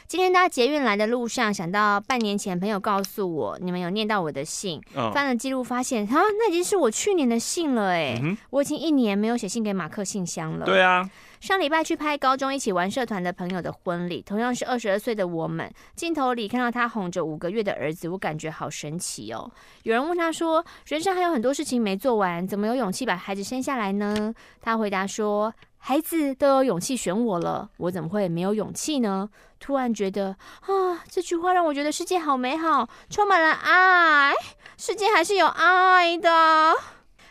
[0.08, 10.66] 今天搭捷运来的路上，想到半年前朋友告诉我，你们有念到我的信，哦、翻了记录发现，啊，那已经是我去年的信了，哎、嗯，我已经一年没有写信给马克信箱了。
[10.66, 11.10] 对啊，
[11.42, 19.52] 上礼拜去拍高中一起玩社团的朋友的婚礼，同样是二十二岁的我们，镜头里看到他哄着五个月的儿子，我感觉好神奇哦。
[19.84, 24.34] 有人问他说，人生还有很多事情没做完，怎么有勇气把孩子生下来呢？
[24.62, 25.54] 他回答说。
[25.88, 29.30] 孩子都有勇气选我了，我怎么会没有勇气呢？
[29.58, 34.34] 突然觉得啊，这句话让我觉得世界好美好，充满了爱，
[34.78, 36.30] 世界还是有爱的。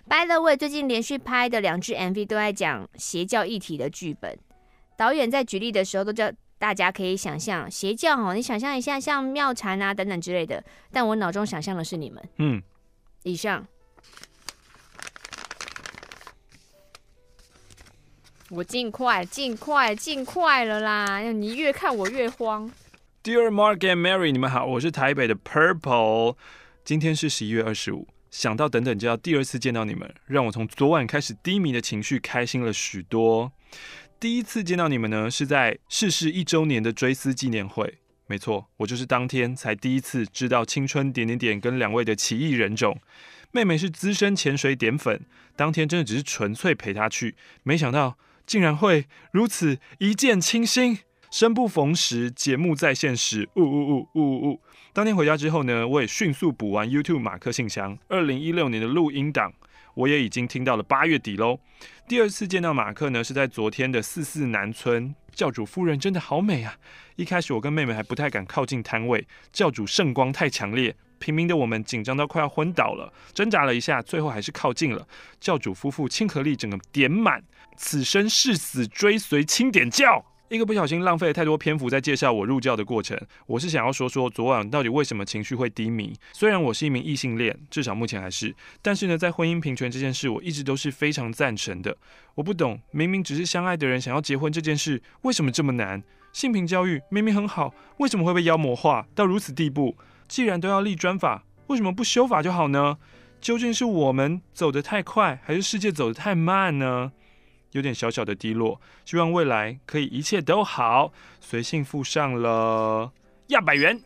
[0.09, 4.38] By the way，最近连续拍的两支 MV 都在讲邪教议题的剧本，
[4.97, 12.62] 导演在举例的时候都叫大家可以想象邪教哈，你想象一下像妙禅啊等等之类的，但我脑中想象的是你们，嗯，
[13.25, 13.66] 以上。
[18.50, 21.20] 我尽快，尽快，尽快了啦！
[21.32, 22.70] 你越看我越慌。
[23.24, 26.37] Dear Mark and Mary，你们好，我是台北的 Purple。
[26.85, 33.50] 今天是十一月二十五，想到等等就要第二次见到你们，让我从昨晚开始低迷的情绪开心了许多。
[34.20, 37.98] 第一次见到你们呢，是在逝世一周年的追思纪念会。
[38.28, 43.00] 没错，我就是当天才第一次知道青春点点点跟两位的奇异人种。
[43.50, 45.22] 妹妹是资深潜水点粉，
[45.56, 48.16] 当天真的只是纯粹陪她去，没想到。
[48.46, 50.98] 竟然会如此一见倾心，
[51.30, 54.61] 生不逢时，节目再现时，呜呜呜呜呜呜！
[54.92, 59.52] 当天回家之后呢，我也迅速补完 YouTube 马克信箱，二零一六年的录音档，
[59.94, 61.59] 我也已经听到了八月底喽。
[62.09, 66.76] 第二次见到马克呢，是在昨天的四四南村，教主夫人真的好美啊！
[67.16, 70.94] 一开始我跟妹妹还不太敢靠近摊位，教主圣光太强烈。
[71.18, 75.09] 平民的我们紧张到快要昏倒了，挣扎了一下，最后还是靠近了。
[75.40, 77.42] 教主夫妇亲和力整个点满，
[77.76, 80.24] 此生誓死追随清点教。
[80.48, 83.20] 一个不小心浪费了太多篇幅在介绍我入教的过程。
[83.46, 86.14] 我是想要说说昨晚到底为什么情绪会低迷。
[86.32, 91.96] 虽然我是一名异性恋，至少目前还是，但是呢，在婚姻平权这件事，我一直都是非常赞成的。
[92.36, 96.00] 我不懂，明明只是相爱的人想要结婚这件事，为什么这么难？
[96.32, 99.96] 性平教育明明很好，为什么会被妖魔化到如此地步？
[100.28, 102.98] 既然都要立专法，为什么不修法就好呢？
[103.40, 107.10] 究竟是我们走得太快，还是世界走得太慢呢？
[107.76, 111.12] 有点小小的低落，希望未来可以一切都好。
[111.40, 113.12] 随信附上了
[113.48, 114.00] 亚百元。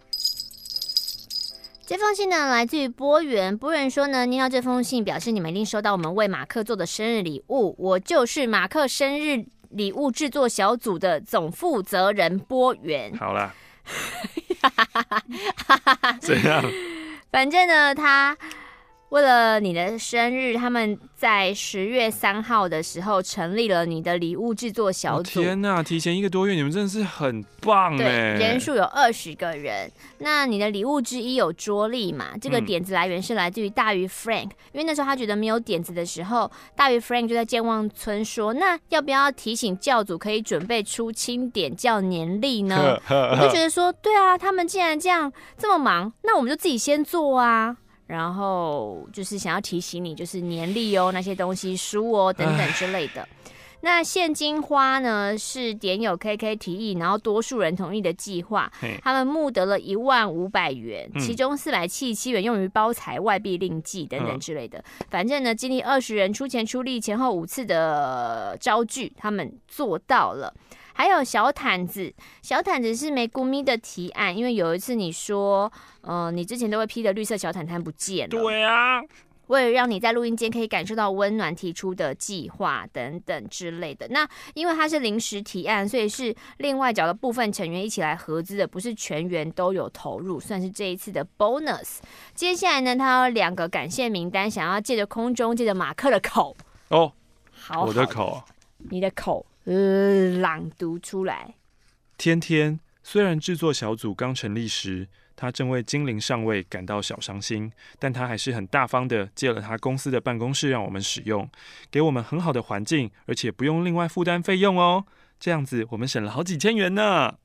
[1.86, 3.56] 这封信呢，来自于波源。
[3.56, 7.74] 波源说呢，念到这封信，表示你们一定收到我们为马克做的生日礼物。
[7.78, 13.16] 我就是马克生日礼物制作小组的总负责人波源。
[13.16, 13.54] 好了。
[16.20, 16.64] 怎样？
[17.30, 18.36] 反正呢，他
[19.10, 25.40] 为了你的生日，他们在十月三号的时候成立了你的礼物制作小组。
[25.42, 28.06] 天哪，提前一个多月，你们真的是很棒哎！
[28.38, 29.90] 人数有二十个人。
[30.18, 32.26] 那你的礼物之一有桌历嘛？
[32.40, 47.76] 这个点子来源是来自于大鱼 Frank，嗯，因为那时候他觉得没有点子的时候，大鱼 Frank 就在健忘村说：“那要不要提醒教主可以准备出清点教年历呢？” 我就觉得说：“对啊，他们既然这样这么忙，那我们就自己先做啊。”
[48.10, 53.26] 然后就是想要提醒你，就是年历哦，那些东西书哦等等之类的。
[53.82, 58.70] 那现金花呢是点友 KK 提议，然后多数人同意的计划。
[59.00, 64.84] 他们募得了一万五百元，其中四百七十七元用于包材、外币另计等等之类的。
[65.08, 70.52] 反正呢，经历二十人出钱出力，前后五次的招聚，他们做到了。
[71.00, 78.28] 还有小毯子，小毯子是梅姑咪的提案，因为有一次你说，呃，你之前都会披的绿色小毯毯不见了。
[78.28, 79.00] 对啊，
[79.46, 84.08] 为了让你在录音间可以感受到温暖，提出的计划等等之类的。
[84.08, 92.00] 那因为它是临时提案，所以是另外找了部分成员一起来合资的，不是全员都有投入，算是这一次的 bonus。
[92.34, 96.54] 接下来呢，他有两个感谢名单，想要借着空中，借着马克的口
[96.88, 97.10] 哦，
[97.50, 98.42] 好，我的口，
[98.90, 99.46] 你的口。
[99.64, 101.54] 呃，朗读出来。
[102.16, 111.48] 天天虽然制作小组刚成立时，他正为精灵上位感到小伤心，但他还是很大方的借了他公司的办公室让我们使用，
[111.90, 115.04] 给我们很好的环境，而且不用另外负担费用哦。
[115.38, 117.36] 这样子我们省了好几千元呢。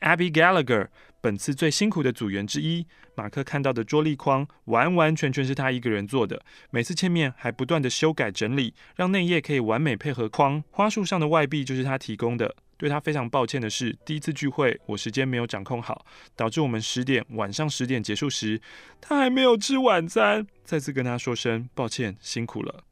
[0.00, 0.88] Abby Gallagher。
[1.24, 6.42] 本次最辛苦的组员之一，马克看到的桌立框完完全全是他一个人做的。
[6.68, 10.62] 每次见面还不断的修改整理，让内页可以完美配合框。
[10.70, 12.54] 花束上的外壁就是他提供的。
[12.76, 16.04] 对他非常抱歉的是，第一次聚会我时间没有掌控好，
[16.36, 18.60] 导致我们十点晚上十点结束时，
[19.00, 20.46] 他还没有吃晚餐。
[20.62, 22.84] 再次跟他说声抱歉，辛苦了。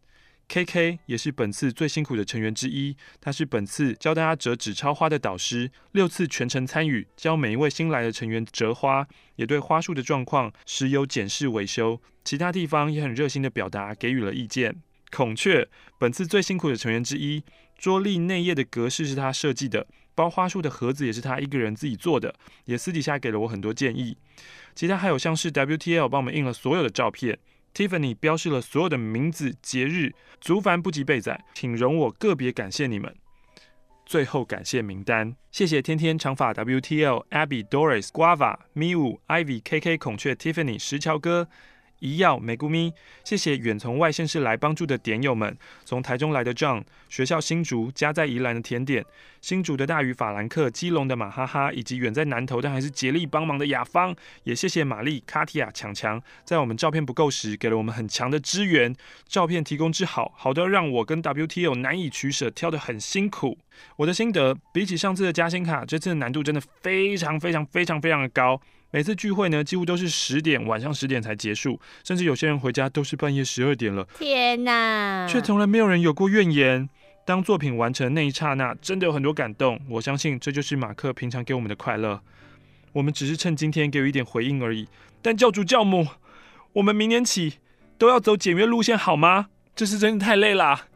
[0.52, 14.76] K K 也是本次最辛苦的成员之一，他是本次教大家折纸钞花的导师，六次全程参与，教每一位新来的成员折花，也对花束的状况时有检视维修，其他地方也很热心的表达，给予了意见。
[15.10, 15.66] 孔雀
[15.98, 17.42] 本次最辛苦的成员之一，
[17.78, 22.34] 桌立内页的格式是他设计的，包花束的盒子也是他一个人自己做的，
[22.66, 24.18] 也私底下给了我很多建议。
[24.74, 27.38] 其他还有像是 W T L 帮我们印了所有的照片。
[27.74, 33.14] Tiffany 标示了所有的名字、节日，足凡不及备载，请容我个别感谢你们。
[34.04, 35.34] 最后感谢名单。
[35.50, 41.48] 谢谢天天长发 WTL Abby Doris Guava Miu Ivy KK 孔雀 Tiffany 石桥哥。
[42.02, 49.04] 医药美姑咪，谢谢远从外县市来帮助的点友们，从台中来的 John，学校新竹，家在宜兰的甜点，
[49.40, 54.12] 新竹的大鱼法兰克，基隆的马哈哈，以及远在南投但还是竭力帮忙的雅芳，
[54.42, 58.92] 也谢谢玛丽、卡提亚、强强，在我们照片不够时，给了我们很强的支援，
[59.28, 63.56] 照片提供之好，好的让我跟 WTO 难以取舍，挑得很辛苦。
[63.94, 68.60] 我的心得，比起上次的加薪卡，这次的难度真的非常非常非常非常的高。
[68.94, 74.06] 每次聚会呢，几乎都是十点，晚上十点才结束，甚至有些人回家都是半夜十二点了。
[74.18, 75.26] 天哪！
[75.26, 76.86] 却从来没有人有过怨言。
[77.24, 79.80] 当作品完成那一刹那，真的有很多感动。
[79.88, 82.20] 我相信这就是马克平常给我们的快乐。
[82.92, 84.86] 我们只是趁今天给予一点回应而已。
[85.22, 86.06] 但教主教母，
[86.74, 87.54] 我们明年起
[87.96, 89.46] 都要走简约路线好吗？
[89.74, 90.88] 这是真的太累啦！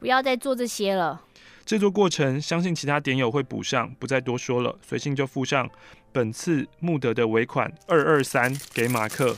[0.00, 1.20] 不要再做这些了。
[1.66, 4.78] 制作过程，相信其他点友会补上，不再多说了。
[4.80, 5.68] 随信就附上
[6.14, 9.36] 本次募得的尾款二二三给马克，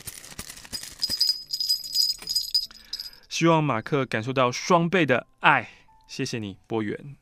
[3.27, 5.69] 希望马克感受到双倍的爱。
[6.07, 7.15] 谢谢你，波元。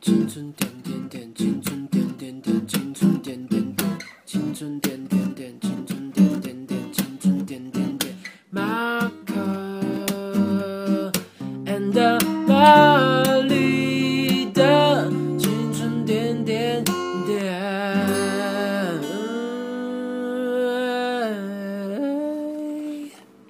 [0.00, 8.16] 青春点点点，青春点点点，青春点点点，青春点点点，青春点点点，青春点点点，
[8.48, 11.12] 马克
[11.66, 11.92] and
[12.46, 13.11] 玛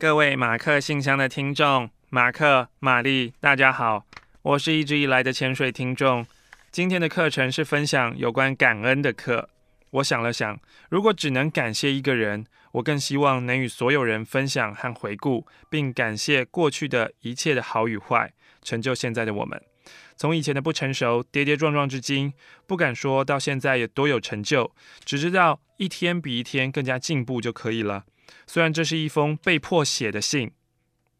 [0.02, 4.04] 各位马克信箱的听众，马克、玛丽，大家好，
[4.42, 6.26] 我是一直以来的潜水听众。
[6.72, 9.48] 今天的课程是分享有关感恩的课。
[9.90, 10.58] 我想了想，
[10.90, 19.62] 如果只能感谢一个人，我更希望能与所有人分享和回顾，并感谢过去的一切的好与坏，成就现在的我们。
[20.16, 22.32] 从以前的不成熟、跌跌撞撞至今，
[22.66, 28.06] 不敢说到现在有多有成就，只知道一天比一天更加进步就可以了。
[28.46, 30.52] 虽然这是一封被迫写的信。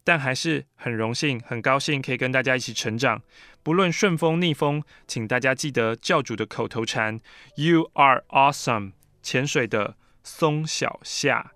[0.05, 3.23] 但还是很荣幸、很高兴可以跟大家一起成长。
[3.63, 7.21] 不论顺风逆风，请大家记得教主的口头禅
[7.55, 11.53] ：“You are awesome。”潜水的松小夏，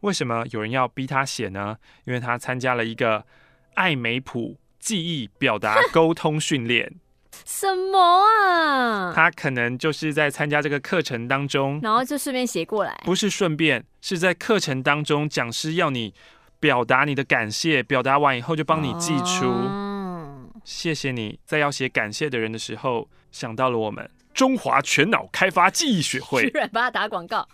[0.00, 1.76] 为什么有人要逼他写呢？
[2.06, 3.26] 因为他参加了一个
[3.74, 6.94] 艾美普记忆表达沟通训练。
[7.44, 9.12] 什么啊？
[9.14, 13.00] 他可能就是在参加这个课程当中，然后就顺便写过来。
[13.04, 16.14] 不是顺便，是在课程当中，讲师要你。
[16.58, 19.46] 表达你的感谢，表达完以后就帮你寄出。
[19.46, 26.50] 哦、谢谢你在要写感谢的人的时候想到了我们中华全脑开发记忆学会。
[26.50, 27.48] 居然帮他打广告。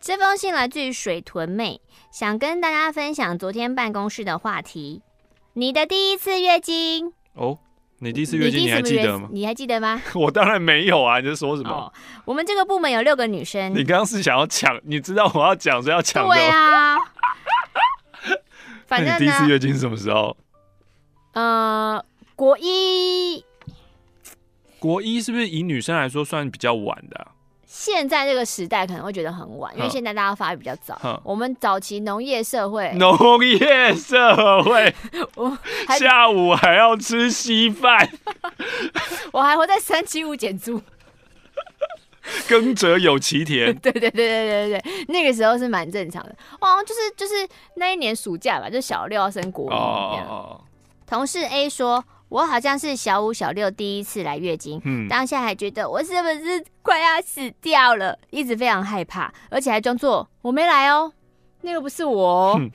[0.00, 5.02] 这封信来自于水豚妹，想跟大家分享昨天办公室的话题：
[5.52, 7.12] 你的第一次月经。
[7.34, 7.60] 哦，
[8.00, 9.28] 你第一次月经你，还记得吗？
[9.32, 10.00] 你还记得吗？
[10.14, 11.18] 我当然没有啊！
[11.18, 11.70] 你在说什么？
[11.70, 11.92] 哦、
[12.24, 13.72] 我们这个部门有六个女生。
[13.74, 14.78] 你刚刚是想要抢？
[14.84, 16.34] 你知道我要讲是要抢的。
[16.34, 16.96] 对啊。
[18.86, 20.36] 反正你第一次月经是什么时候？
[21.32, 22.04] 呃，
[22.36, 23.44] 国一。
[24.78, 27.26] 国一是不是以女生来说算比较晚的啊？
[27.70, 31.20] 现在这个时代可能会觉得很晚，因为现在大家发育比较早。
[31.22, 34.94] 我们早期农业社会， 农业社会，
[35.36, 35.58] 我
[35.98, 38.08] 下午还要吃稀饭。
[39.32, 40.80] 我还活在三七五减租。
[42.48, 49.74] 耕者有其田，对对对对对对，那个时候是蛮正常的哦，就是就是那一年暑假吧，就小六要升国一。
[49.74, 50.58] 哦，
[51.06, 61.12] 同事 A 说，我好像是小五小六第一次来月经，嗯，当下还觉得我是不是快要死掉了，一直非常害怕，而且还装作我没来哦，
[61.62, 62.70] 那个不是我，嗯、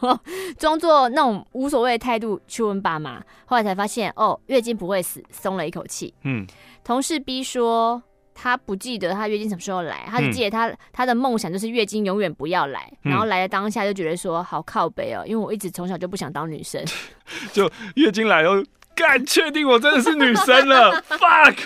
[0.58, 6.12] 装作那种无所谓的态度去问爸妈，后来才发现哦，月经不会死，松了一口气。
[6.22, 6.46] 嗯，
[6.82, 8.02] 同事 B 说。
[8.36, 16.84] 他不记得他月经什么时候来，他只记得他、嗯、他的梦想就是月经永远不要来，然后来的当下就觉得说好靠北哦，因为我一直从小就不想当女生，
[17.54, 18.60] 就月经来了，
[18.94, 21.56] 干，确定我真的是女生了， fuck，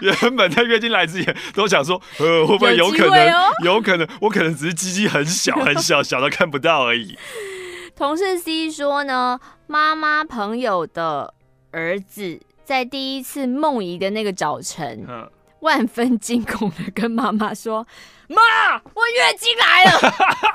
[0.00, 7.18] 原本在月经来之前都想说，呃，会不会有可能，有，哦、有可能我可能只是鸡鸡很小很小，小到看不到而已。
[7.96, 11.34] 同事 C 说呢，妈妈朋友的
[11.72, 15.04] 儿子在第一次梦遗的那个早晨。
[15.08, 15.28] 嗯
[15.60, 17.84] 万分惊恐的跟妈妈说
[18.30, 18.36] ：“妈，
[18.94, 20.14] 我月经来了。”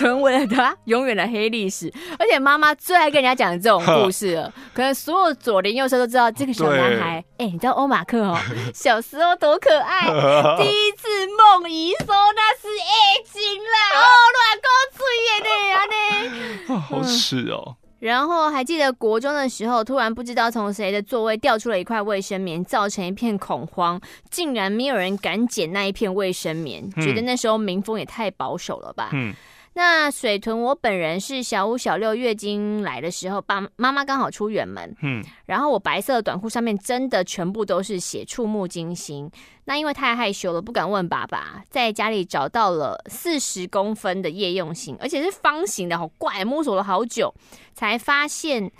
[0.00, 1.92] 成为了他永远的黑历史。
[2.18, 7.22] 而且妈妈最爱跟人家讲这种故事了， 可能所有左邻右舍都知道这个小男孩。
[7.36, 8.38] 哎、欸，你知道欧马克哦，
[8.74, 10.06] 小时候多可爱，
[10.56, 14.02] 第一次梦遗说那是爱情啦，哦，
[14.36, 15.04] 乱讲嘴
[15.44, 17.76] 的啊呢，好耻哦。
[18.00, 29.10] 然后还记得国中的时候，突然不知道从谁的座位掉出了一块卫生棉，造成一片恐慌，竟然没有人敢捡那一片卫生棉，嗯、觉得那时候民风也太保守了吧。
[29.12, 29.34] 嗯
[29.72, 39.30] 那水豚，我本人是小五、小六月经来的时候，爸妈妈刚好出远门，嗯，然后我白色的短裤上面真的全部都是血，触目惊心。
[39.66, 47.32] 那因为太害羞了，不敢问爸爸，在家里找到了四十公分的夜用型，而且是方形的，好怪，摸索了好久，
[47.72, 48.70] 才发现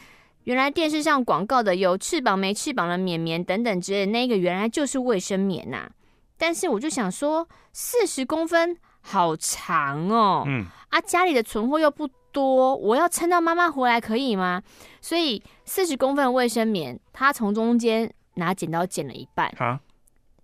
[0.44, 5.90] 原来电视上广告的有翅膀没翅膀的绵绵等等之类的，那个原来就是卫生棉呐、啊。
[6.36, 8.76] 但是我就想说，四十公分。
[9.02, 14.62] 好长哦，嗯啊，家里的存货又不多，我要撑到妈妈回来可以吗？
[15.00, 19.80] 所以四十公分的卫生棉，他从中间拿剪刀剪了一半，啊，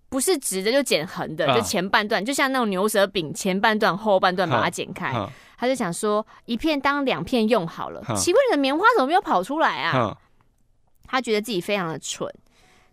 [0.09, 5.12] 不是直的就剪横的，就前半段，就像那种牛舌饼，前半段后半段把它剪开，
[5.57, 8.01] 他就想说一片当两片用好了。
[8.16, 10.16] 奇怪，你的棉花怎么没有跑出来啊？
[11.09, 12.32] 他觉得自己非常的蠢。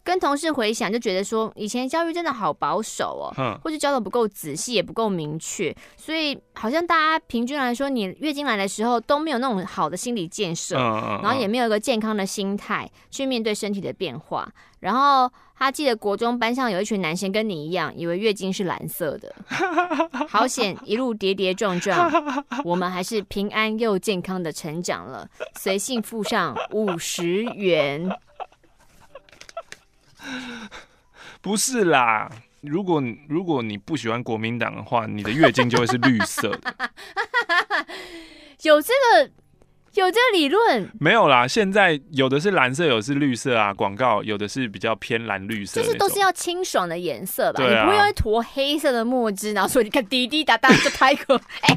[0.03, 14.51] 跟同事回想，就觉得说以前教育真的好保守哦，嗯、或是教的不够仔细，也不够明确，所以好像大家平均来说，你月经来的时候都没有那种好的心理建设，嗯、然后也没有一个健康的心态去面对身体的变化。
[14.81, 19.33] 然后他记得国中班上有一群男生跟你一样，以为月经是蓝色的，
[20.27, 22.11] 好险一路跌跌撞撞，
[22.65, 25.25] 我们还是平安又健康的成长了，
[25.57, 28.11] 随信附上五十元。
[31.41, 32.29] 不是啦，
[32.61, 36.73] 如果如果你不喜欢国民党的话，你的月经就会是绿色的。
[38.63, 39.29] 有这个
[39.93, 40.89] 有这个理论？
[40.99, 43.73] 没有啦，现在有的是蓝色，有的是绿色啊。
[43.73, 47.63] 广告有的是比较偏蓝绿色，就是都是要清爽的颜色吧？
[47.63, 51.75] 啊、你不会用一坨黑色的墨汁，然后说你看滴滴答答就太可 哎。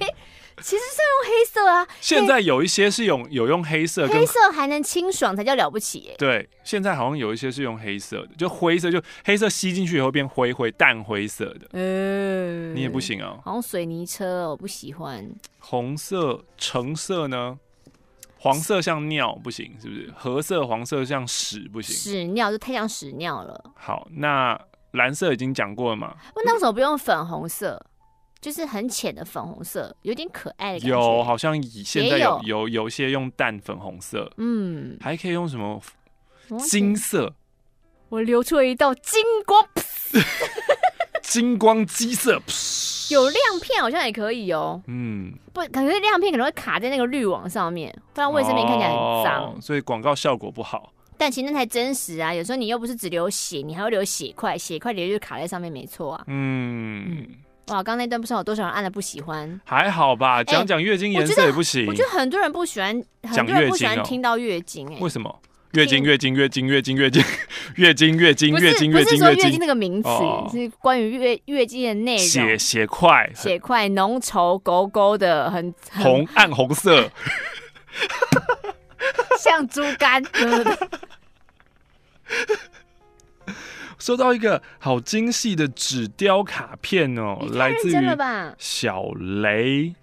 [0.62, 6.14] 其实是用黑色啊，现在有一些是用有用黑色，黑色还能清爽才叫了不起耶。
[6.18, 11.68] 对，现在好像有一些是用黑色的，就灰色，就黑色吸进去以后变灰灰淡灰色的。
[11.72, 13.38] 嗯，你也不行哦。
[13.44, 15.30] 好像水泥车，我不喜欢。
[15.58, 17.58] 红色、橙色呢？
[18.38, 20.12] 黄色像尿不行，是不是？
[20.16, 21.96] 褐色、黄色像屎不行。
[21.96, 23.72] 屎尿就太像屎尿了。
[23.74, 24.58] 好，那
[24.92, 26.14] 蓝色已经讲过了嘛？
[26.36, 27.84] 那为什么不用粉红色？
[28.40, 30.88] 就是很浅的粉红色，有点可爱的感觉。
[30.88, 35.80] 有，好像以现在有有有些用淡粉红色，嗯，还可以用什么
[36.68, 37.34] 金色？
[38.08, 39.66] 我流出了一道金光，
[41.22, 42.40] 金光鸡色。
[43.10, 44.82] 有亮片好像也可以哦。
[44.86, 50.92] 嗯，不，可是亮片可能会卡在那个滤网上面，不然卫生棉看起来很脏，哦，所以广告效果不好。
[51.18, 52.34] 但其实那才真实啊！
[52.34, 56.24] 有时候你又不是只流血，你还会流血块，血块流就卡在上面，没错啊。
[56.26, 57.06] 嗯。
[57.08, 57.26] 嗯
[57.68, 60.42] 哇，刚那段不知道有多少人按了不喜欢，还好吧？
[60.44, 61.86] 讲讲月经颜色也不行。
[61.86, 62.90] 我觉得很多人不喜欢，
[63.24, 64.86] 很多人不喜欢听到月经。
[64.94, 65.40] 哎，为什么？
[65.72, 67.26] 月经，月经，月经，月经，月经，
[67.76, 70.08] 月经，月经，月经，月经，不是说月经那个名词，
[70.50, 72.24] 是关于月月经的内容。
[72.24, 77.10] 血血块，血块浓稠勾勾的，很红，暗红色，
[79.38, 80.22] 像猪肝。
[83.98, 87.94] 收到一个好精细的纸雕卡片哦，来自于
[88.58, 89.10] 小
[89.42, 89.94] 雷。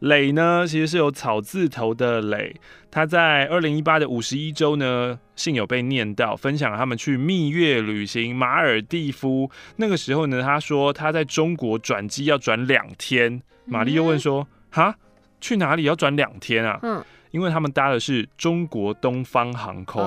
[0.00, 2.54] 磊呢，其实是有草字头的磊。
[2.90, 9.50] 他在二零一八的五十一周呢，信有被念到，分享他们去蜜月旅行马尔蒂夫。
[9.76, 13.42] 那个时候呢，他说他在中国转机要转两天。
[13.64, 14.94] 玛丽又问说：“哈，
[15.40, 17.04] 去哪里要转两天啊？”嗯。
[17.30, 20.02] 因为他们搭的是中国东方航空，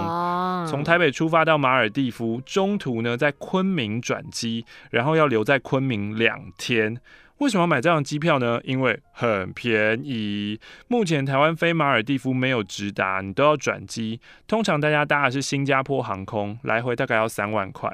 [0.68, 6.98] 从台北出发到马尔地夫，中途呢在昆明转机，然后要留在昆明两天。
[7.42, 8.62] 为什么买这样机票呢？
[8.64, 10.60] 因为很便宜。
[10.88, 14.22] 目前台湾飞马尔地夫没有直达，你都要转机。
[14.48, 17.92] 通常大家搭的是新加坡航空，来回大概要三万块。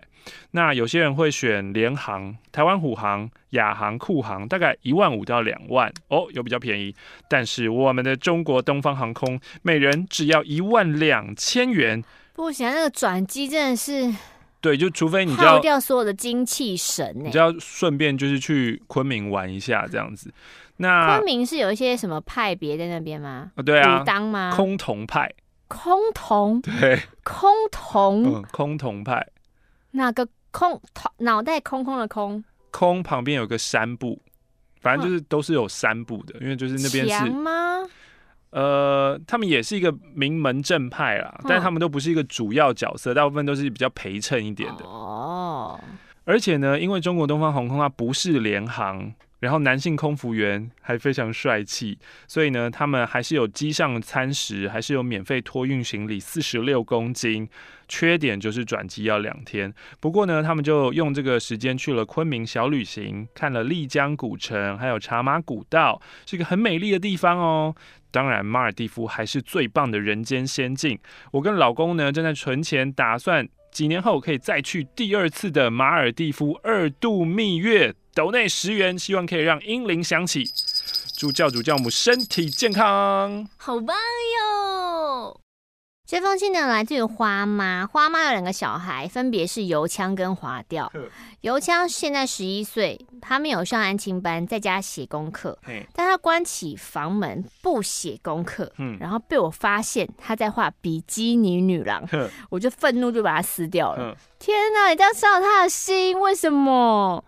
[0.52, 6.94] 那有些人会选联航、台湾虎航、亚航、酷航，大概一万五到两万哦，有比较便宜。
[7.30, 12.04] 但是我们的中国东方航空，每人只要一万两千元。
[12.34, 14.14] 不行，那个转机真的是。
[14.68, 20.34] 对，就除非你就掉所有的精气神，你就要顺便就是去昆明玩一下这样子。
[20.78, 23.52] 那昆明是有一些什么派别在那边吗？
[23.56, 24.52] 啊，对啊，当吗？
[24.54, 25.34] 崆峒 派，
[25.70, 29.26] 崆峒，对，崆峒，嗯，崆峒派，
[29.92, 32.44] 那个空头脑袋空空的空？
[32.72, 34.22] 空旁边有个山部，
[34.82, 37.84] 反正就是都是有山部的，因为就是那边是强吗？
[38.58, 44.84] 呃，他们也是一个名门正派啦，但他们都不是一个主要角色，大部分都是比较陪衬一点的。
[44.84, 45.80] 哦，
[46.26, 49.14] 而且呢，因为中国东方航空它不是联航。
[49.40, 51.96] 然后男性空服员还非常帅气，
[52.28, 57.48] 所以呢，他们还是有机上餐食，还是有免费托运行李四十六公斤。
[57.88, 59.74] 缺点就是转机要两天。
[60.00, 67.76] 不过呢，他们就用这个时间去了昆明小旅行，看了丽江古城，还有茶马古道，是一个很美丽的地方哦。
[68.12, 70.98] 当然，马尔地夫还是最棒的人间仙境。
[71.32, 77.94] 我跟老公呢，正在存钱，打算几年后可以再去第二次的马尔地夫二度蜜月。
[78.16, 80.44] 斗内十元，希望可以让英灵响起。
[81.16, 84.67] 祝教主教母身体健康，好棒哟！
[86.08, 87.86] 这封信呢，来自于花妈。
[87.86, 90.90] 花妈有两个小孩，分别是油枪跟滑调。
[91.42, 95.60] 油枪现在十一岁，他没有上安亲班，在家写功课。
[95.94, 102.08] 但他关起房门不写功课，然后被我发现他在画比基尼女郎，
[102.50, 104.16] 我就愤怒就把他撕掉了。
[104.40, 107.22] 天哪，你这样伤了他的心，为什么？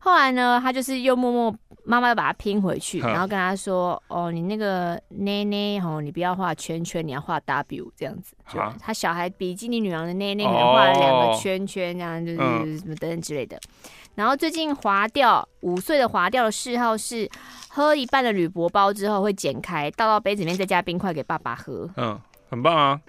[0.00, 13.58] 后来呢，他就是又默默妈妈又把它拼回去，然后跟他说：“哦，你那个内内哦，你不要画圈圈，你要画 W 这样子。”就他小孩比基尼女郎的内内可能画了两个圈圈，这样就是什么等等之类的。
[14.14, 17.28] 然后最近划掉五岁的划掉的嗜好是
[17.68, 21.90] 喝一半的铝箔包之后会剪开，倒到杯子里面，再加冰块给爸爸喝。
[21.96, 22.18] 嗯，
[22.48, 23.00] 很棒啊。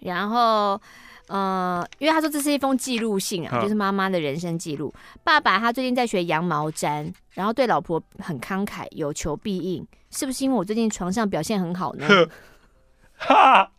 [0.00, 0.80] 然后。
[1.28, 4.92] 呃，因为他说这是一封记录信啊，就是妈妈的人生记录。
[5.22, 12.06] 爸爸他最近在学羊毛毡，然后对老婆很慷慨，有求必应，是不是因为我最近床上表现很好呢？
[13.16, 13.70] 哈，哈，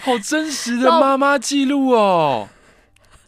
[0.00, 2.48] 好真实的妈妈记录哦，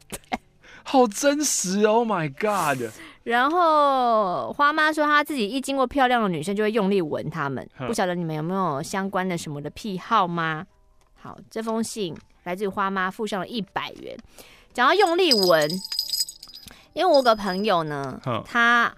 [0.08, 0.38] 对，
[0.84, 2.92] 好真实，Oh my God！
[3.24, 10.64] 然后花妈说，她自己一经过漂亮的女生就会用力吻她们，不晓得你们有没有相关的什么的癖好吗？
[11.20, 12.16] 好，这封信。
[12.49, 14.16] 来自于花妈附上了一百元，
[14.72, 15.70] 讲到用力闻，
[16.94, 18.90] 因为我有个朋友呢，他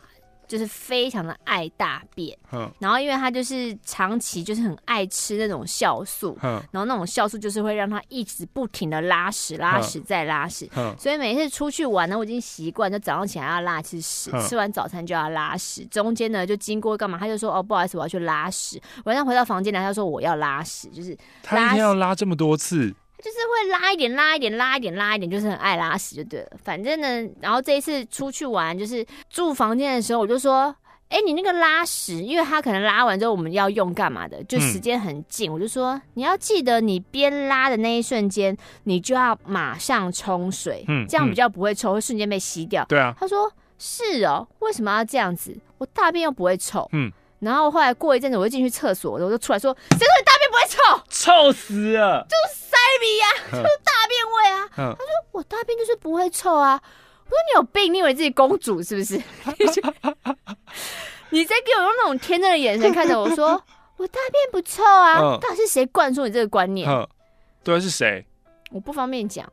[0.47, 2.37] 就是非常的爱大便，
[2.81, 22.93] 然后因为他就是长期就是很爱吃那种酵素，然后那种酵素就是会让他一直不停的拉屎、拉屎再拉屎，所以每次出去玩呢，我已经习惯，就早上起来要拉一次屎，吃完早餐就要拉屎，中间呢就经过干嘛，他就说哦不好意思，我要去拉屎，晚上回到房间来，他说我要拉屎，就是他一天要拉这么多次。
[23.21, 26.49] 就是会拉一点，拉一点，拉一点，拉一点，就是很爱拉屎，就对了。
[26.65, 30.75] 反正呢，然后这一次出去玩，就是住房间的时候，我就说
[31.11, 42.85] ：“哎、欸，你那个拉屎，因为他可能拉完之后我们要用干嘛的，就时间很近，嗯、我就说你要记得，你边拉的那一瞬间，你就要马上冲水，嗯，这样比较不会臭，会瞬间被吸掉。
[42.89, 45.57] 对啊，他说是哦，为什么要这样子？
[45.79, 47.13] 我大便又不会臭，嗯。
[47.41, 50.79] 然后后来过一阵子，我就进去厕所，我就出来说：谁说你大便不会臭？
[51.09, 52.25] 臭死了！
[52.29, 54.69] 就是塞鼻呀， 就是大便味啊。
[54.77, 56.81] 他说我大便就是不会臭啊。
[57.25, 59.17] 我说你有病，你以为自己公主是不是？
[61.31, 63.51] 你在给我用那种天真的眼神看着我说
[63.97, 65.39] 我大便不臭啊？
[65.41, 66.89] 到底是谁灌输你这个观念？
[67.63, 68.27] 对，是谁？
[68.73, 69.49] 我不方便讲。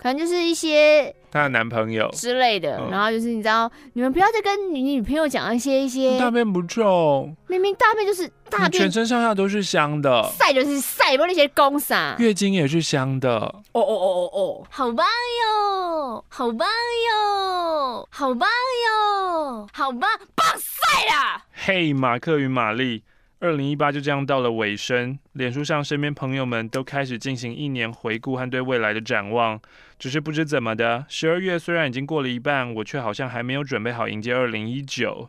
[0.00, 2.08] 可能就是一些她的男朋友。
[2.12, 16.68] 之类的，然后就是你知道，你们不要再跟你女朋友讲一些一些大便不臭，明明大便就是大便，全身上下都是香的，晒就是晒，不那些公啥，月经也是香的，哦哦哦哦哦，好棒哟，好棒
[17.10, 21.44] 哟，好棒哟，好棒，棒晒啦！
[21.52, 23.02] 嘿，马克与玛丽。
[23.40, 29.60] 二零一八就这样到了尾声，脸书上身边朋友们都开始进行一年回顾和对未来的展望。
[29.98, 35.28] 只是不知怎么的，十二月虽然已经过了一半，我却好像还没有准备好迎接二零一九。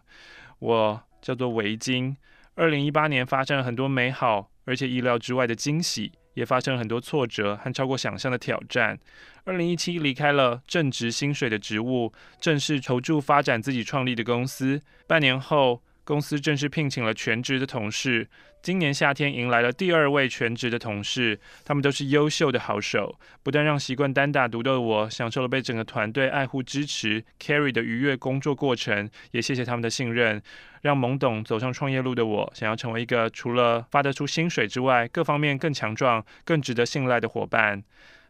[0.60, 2.16] 我叫做维京。
[2.56, 9.00] 二零一八年发生了很多美好而且意料之外的惊喜，也发生了很多挫折和超过想象的挑战。
[9.46, 14.82] 二零一七离开了正职薪水的职务，正式投注发展自己创立的公司。
[15.08, 15.82] 半年后。
[16.10, 18.28] 公司正式聘请了全职的同事。
[18.64, 30.42] 今年夏天迎来了第二位全职的同事，他们都是优秀的好手，不但让习惯单打独斗的我享受了被整个团队爱护支持、carry 的愉悦工作过程，也谢谢他们的信任，
[30.82, 37.84] 让懵懂走上创业路的我，想要成为一个除了发得出薪水之外，各方面更强壮、更值得信赖的伙伴。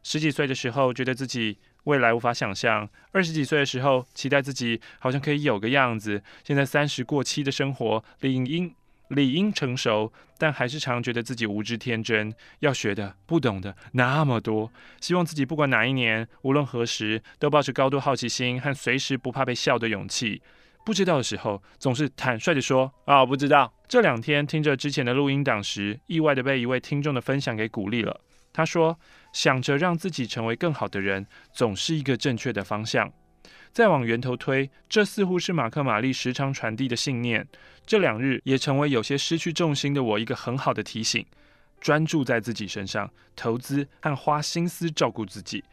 [0.03, 1.57] 十几岁的时候，觉得自己。
[1.85, 6.21] 未来无法想象，二十几岁的时候期待自己好像可以有个样子。
[6.43, 8.73] 现在三十过期的生活理应
[9.07, 14.71] 理应成熟，但还是常觉得自己无知天真，要学的不懂的那么多。
[15.01, 20.41] 希望自己不管哪一年，无论何时，都保持高度好奇心和随时不怕被笑的勇气。
[20.85, 28.21] 不知道的时候，总是坦率地说：“啊、哦，不知道。”这两天听着之前的录音档时，意外地被一位听众的分享给鼓励了。
[28.53, 28.97] 他说
[29.31, 33.11] ：“想着让自己成为更好的人，总是一个正确的方向。”
[33.71, 37.47] 再往源头推，这似乎是马克·玛丽时常传递的信念。
[37.85, 41.23] 这两日也成为有些失去重心的我一个很好的提醒：
[41.79, 45.63] 专注在自己身上，投资和花心思照顾自己。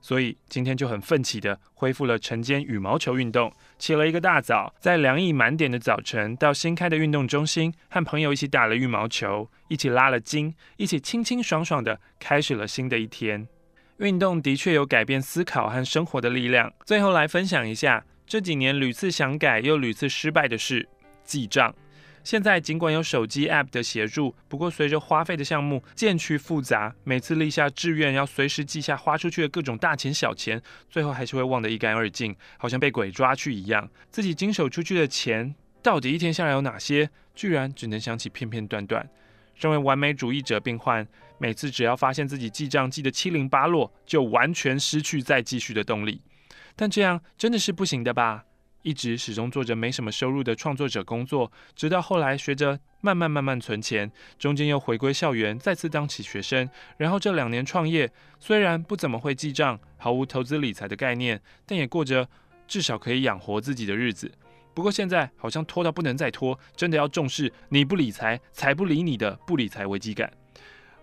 [0.00, 13.46] 所以今天就很奋起的恢复了晨间羽毛球运动，起了一个大早，在凉意满点的早晨，到新开的运动中心，和朋友一起打了羽毛球，一起拉了筋，一起清清爽爽的开始了新的一天。
[13.98, 16.72] 运动的确有改变思考和生活的力量。
[16.86, 20.88] 最后来分享一下这几年屡次想改又屡次失败的事：
[21.22, 21.74] 记账。
[22.22, 33.88] 现在尽管有手机 App 的协助，不过随着花费的项目渐趋复杂，每次立下志愿要随时记下花出去的各种大钱小钱，最后还是会忘得一干二净，好像被鬼抓去一样。
[34.10, 37.10] 自己经手出去的钱到底一天下来有哪些？
[37.34, 39.08] 居然只能想起片片段段。
[39.54, 41.06] 身为完美主义者病患，
[41.38, 46.22] 每次只要发现自己记账记得七零八落，就完全失去再继续的动力。
[46.76, 48.44] 但这样真的是不行的吧？
[48.82, 62.28] 一直始终做着没什么收入的创作者工作，直到后来学着慢慢慢慢存钱，中间又回归校园，再次当起学生，然后这两年创业，虽然不怎么会记账，毫无投资理财的概念，但也过着
[62.66, 64.32] 至少可以养活自己的日子。
[64.72, 70.32] 不过现在好像拖到不能再拖，真的要重视你不理财，财不理你的不理财危机感。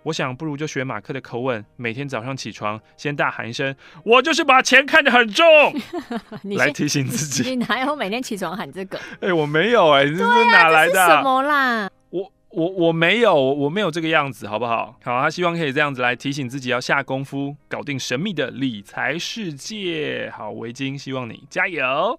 [0.07, 5.45] 我想不如就学马克的口吻，每天早上起床先大喊一声：“我就是把钱看得很重。
[6.55, 7.49] ”来提醒自己。
[7.49, 8.97] 你哪有每天起床喊这个？
[9.19, 11.17] 哎、欸，我没有哎、欸，这是哪来的、啊？
[11.17, 11.89] 什么啦？
[12.11, 14.95] 我我我没有，我没有这个样子，好不好？
[15.03, 20.31] 好，他希望可以这样子来提醒自己要下功夫，搞定神秘的理财世界。
[20.33, 22.17] 好，围巾，希望你加油。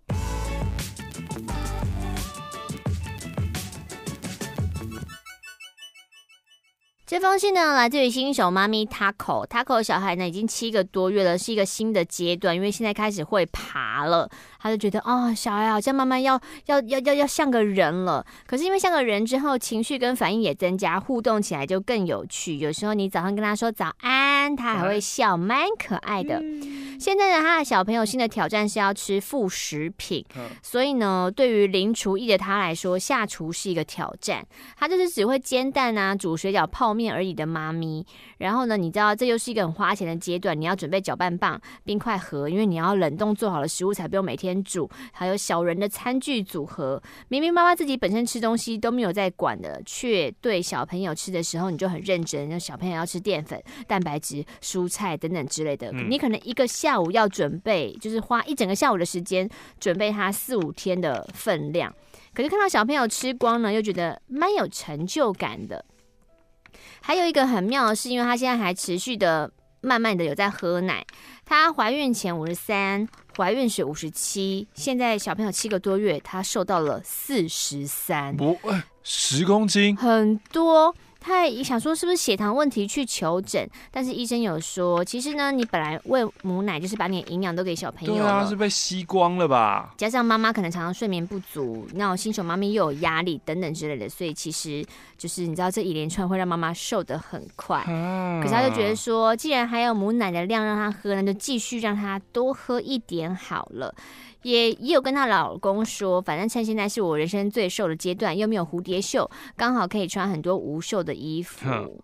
[7.08, 9.46] 这封信呢，来自于新手妈咪 Taco。
[9.46, 14.28] Taco 小孩呢，已经七个多月了，是一个新的阶段，因为现在开始会爬了。
[14.58, 18.24] 他就觉得哦，小孩好像慢慢要要要要要像个人了。
[18.46, 22.56] 可是因为像个人之后，情绪跟反应也增加，互动起来就更有趣。
[22.56, 26.42] 有时候你早上跟他说早安，他还会笑，蛮可爱的。
[26.98, 30.24] 现在呢，他的小朋友新的挑战是要吃副食品，
[30.62, 34.44] 所以呢，对于零厨艺的他来说，下厨是一个挑战。
[34.76, 38.04] 他就是只会煎蛋啊、煮水饺、泡面而已的妈咪。
[38.38, 44.47] 然后呢，你知道这又是一个很花钱的阶段，你要准备搅拌棒、冰块盒，因为你要冷冻做好的食物才不用每天。
[44.64, 52.48] 煮还有小人的餐具组合，明明妈妈自己本身吃东西都没有在管的，却对小朋友吃的时候你就很认真。
[52.48, 59.48] 那小朋友要吃淀粉、蛋白质、蔬菜等等之类的，嗯、你可能一个下午要准备，就是花一整个下午的时间
[59.80, 61.94] 准备他四五天的分量。
[62.34, 65.84] 可是看到小朋友吃光呢，又觉得蛮有成就感的。
[67.00, 69.50] 还有一个很妙的是，因为他现在还持续的。
[69.80, 71.06] 慢慢的有在喝奶，
[71.44, 78.58] 她怀孕前五十三，怀孕时五十七，现在小朋友七个多月，她瘦到了四十三，不，
[79.02, 80.94] 十公斤，很多。
[81.20, 89.92] 他也想说是不是血糖问题去求诊，但是医生有说，其实呢，你本来喂母奶就是把你的营养都给小朋友了，对啊，是被吸光了吧？
[89.96, 94.84] 加上妈妈可能常常睡眠不足，那种新手妈咪又有压力等等之类的，所以其实
[95.16, 97.78] 就是你知道这一连串会让妈妈瘦得很快。
[97.80, 103.94] 啊、可是他就觉得说，既然还有母奶的量让他喝，那就继续让他多喝一点好了。
[104.42, 111.68] 也也有跟她老公说，反正趁现在是我人生最瘦的阶段，又没有蝴蝶袖，刚好可以穿很多无袖的衣服。
[111.68, 111.98] 嗯、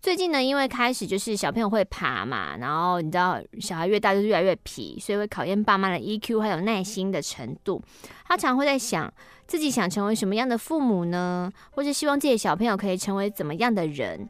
[0.00, 7.82] 最近呢，因为开始就是小朋友会爬嘛，然后你知道小孩越大就是越来越皮，所以会考验爸妈的 EQ 还有耐心的程度。
[8.26, 9.12] 他常会在想
[9.46, 11.52] 自己想成为什么样的父母呢？
[11.72, 14.28] 或是希望自己的小朋友可以成为怎么样的人？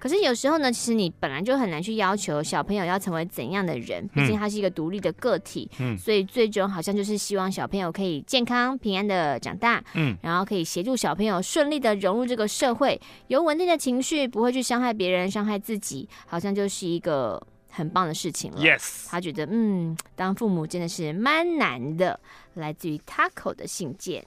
[0.00, 18.60] 可是有时候呢，其实你本来就很难去要求小朋友要成为怎样的人，毕竟他是一个独立的个体，嗯，所以最终好像就是希望小朋友可以健康平安的长大，嗯，然后可以协助小朋友顺利的融入这个社会，有稳定的情绪，不会去伤害别人、伤害自己，好像就是一个很棒的事情了。
[18.60, 22.18] Yes，他觉得嗯，当父母真的是蛮难的。
[22.54, 24.26] 来自于 Taco 的信件。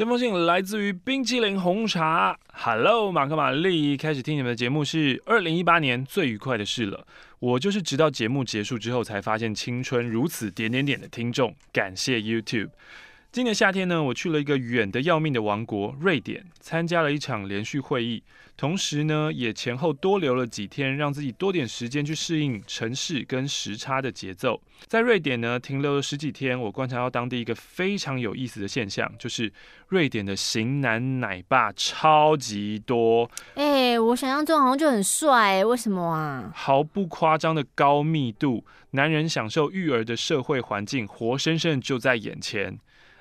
[0.00, 2.34] 这封信来自于冰淇淋红茶。
[2.54, 7.06] Hello，马克玛丽，开始听你们的节目是二零一八年最愉快的事了。
[7.38, 12.70] 我就是直到节目结束之后才发现青春如此点点点的听众，感谢 YouTube。
[13.32, 18.20] 今年夏天呢，我去了一个远的要命的王国——瑞典，参加了一场连续会议，
[18.56, 24.60] 同时呢，也前后多留了几天，让自己多点时间去适应城市跟时差的节奏。
[24.88, 29.52] 在瑞典呢，停留了十几天，我观察到当地一个非常有意思的现象，就是
[29.90, 33.30] 瑞典的型男奶爸超级多。
[33.54, 36.50] 哎、欸，我想象中好像就很帅，为什么啊？
[36.52, 42.76] 毫不夸张的高密度，男人享受育儿的社会环境，活生生就在眼前。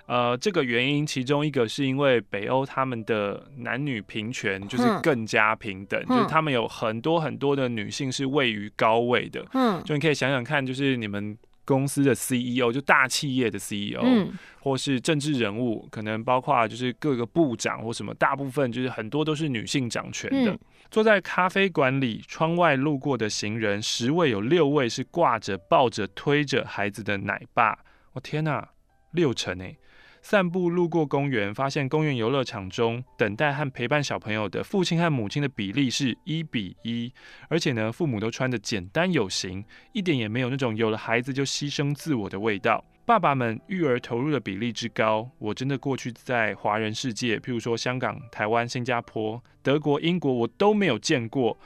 [0.10, 9.46] 呃，这个原因其中一个是因为北欧他们的男女平权就是更加平等，嗯、就是他们有很多很多的女性是位于高位的。
[9.54, 14.32] 嗯，就你可以想想看，就是你们公司的 CEO，就大企业的 CEO，嗯，
[14.62, 20.52] 或是政治人物，可能包括就是各个部长或什么，大部分就是很多都是女性掌权的。
[20.52, 27.78] 嗯、坐在咖啡馆里，窗外路过的行人，十位有六位是挂着、抱着、推着孩子的奶爸。
[28.14, 28.70] 我天哪，
[29.12, 29.78] 六成哎！
[30.22, 37.12] 散步路过公园，发现公园游乐场中等待和陪伴小朋友的父亲和母亲的比例是一比一，
[37.48, 39.64] 而且呢，父母都穿得简单有型，
[39.94, 42.84] 一点也没有那种有了孩子就牺牲自我的味道。
[43.06, 51.58] 爸爸们育儿投入的比例之高，我真的过去在华人世界，譬如说香港、台湾、新加坡、德国、英国，我都没有见过。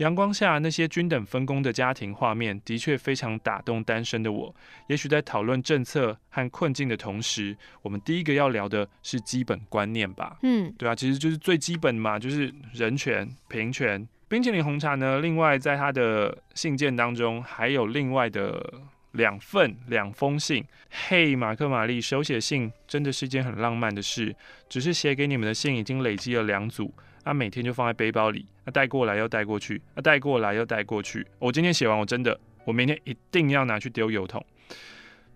[0.00, 4.54] 阳光下那些均等分工的家庭画面，的确非常打动单身的我。
[4.86, 10.38] 也许在讨论政策和困境的同时，我们第一个要聊的是基本观念吧。
[10.42, 14.08] 嗯，对啊，其实就是最基本嘛，就是人权、平权。
[14.26, 18.72] 冰淇淋红茶呢，另外在他的信件当中还有另外的
[19.12, 20.64] 两份两封信。
[21.08, 24.34] 嘿，马克玛丽，手写信真的是一件很浪漫的事。
[24.66, 26.90] 只是写给你们的信已经累积了两组。
[27.22, 31.26] 他、啊、每天就放在背包里，他、啊、带过来又带过去，他、啊、带过来又带过去。
[31.38, 34.44] 我今天写完，我真的，我明天一定要拿去丢油桶。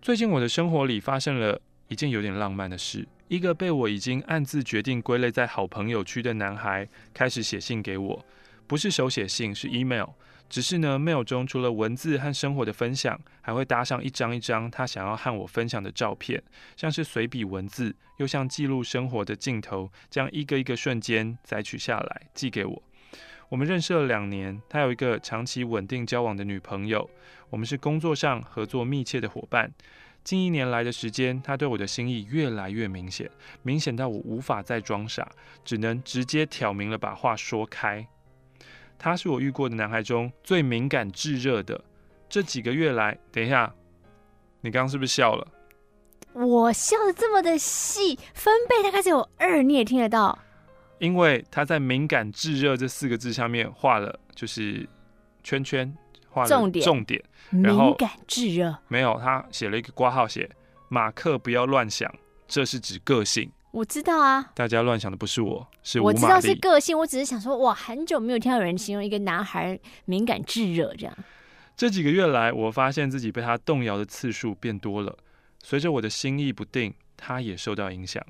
[0.01, 8.25] 最近我的生活里发生了一件有点浪漫的事，一个被我已经暗自决定归类在好朋友区的男孩开始写信给我，
[8.67, 10.09] 不是手写信，是 email。
[10.55, 16.41] 只是呢，mail 中除了文字和生活的分享，还会搭上一张一张他想要和我分享的照片，
[16.77, 22.83] 像是随笔文字，又像记录生活的镜头，将一个一个瞬间摘取下来寄给我。
[23.49, 27.11] 我们认识了两年，他有一个长期稳定交往的女朋友，
[27.51, 29.73] 我们是工作上合作密切的伙伴。
[30.23, 33.29] 近一年来的时间，他对我的心意越来越明显，
[33.65, 35.29] 明显到我无法再装傻，
[35.65, 38.07] 只能直接挑明了把话说开。
[38.99, 41.81] 他是我遇过的男孩中最敏感炙热的。
[42.29, 43.73] 这几个月来，等一下，
[44.61, 45.47] 你刚刚是不是笑了？
[46.33, 50.37] 我笑的这么的细，分贝大概只有二，你也听得到。
[50.99, 54.89] 因为他在“敏感炙热”这四个字下面画了就是
[55.43, 55.95] 圈圈，
[56.29, 57.23] 画了重点，重点。
[57.63, 60.51] 然后敏感炙热没有，他写了一个挂号，写
[60.89, 62.13] 马克不要乱想，
[62.49, 63.51] 这是指个性。
[63.75, 66.01] 我知道啊，大家乱想的不是我，是。
[66.01, 71.17] 我知道是个性，我只是想说，哇，很久没有听到有人形容一个男孩敏感炙热这样。
[71.77, 75.17] 这几个月来，我发现自己被他动摇的次数变多了，
[75.61, 78.25] 随着我的心意不定，他也受到影响。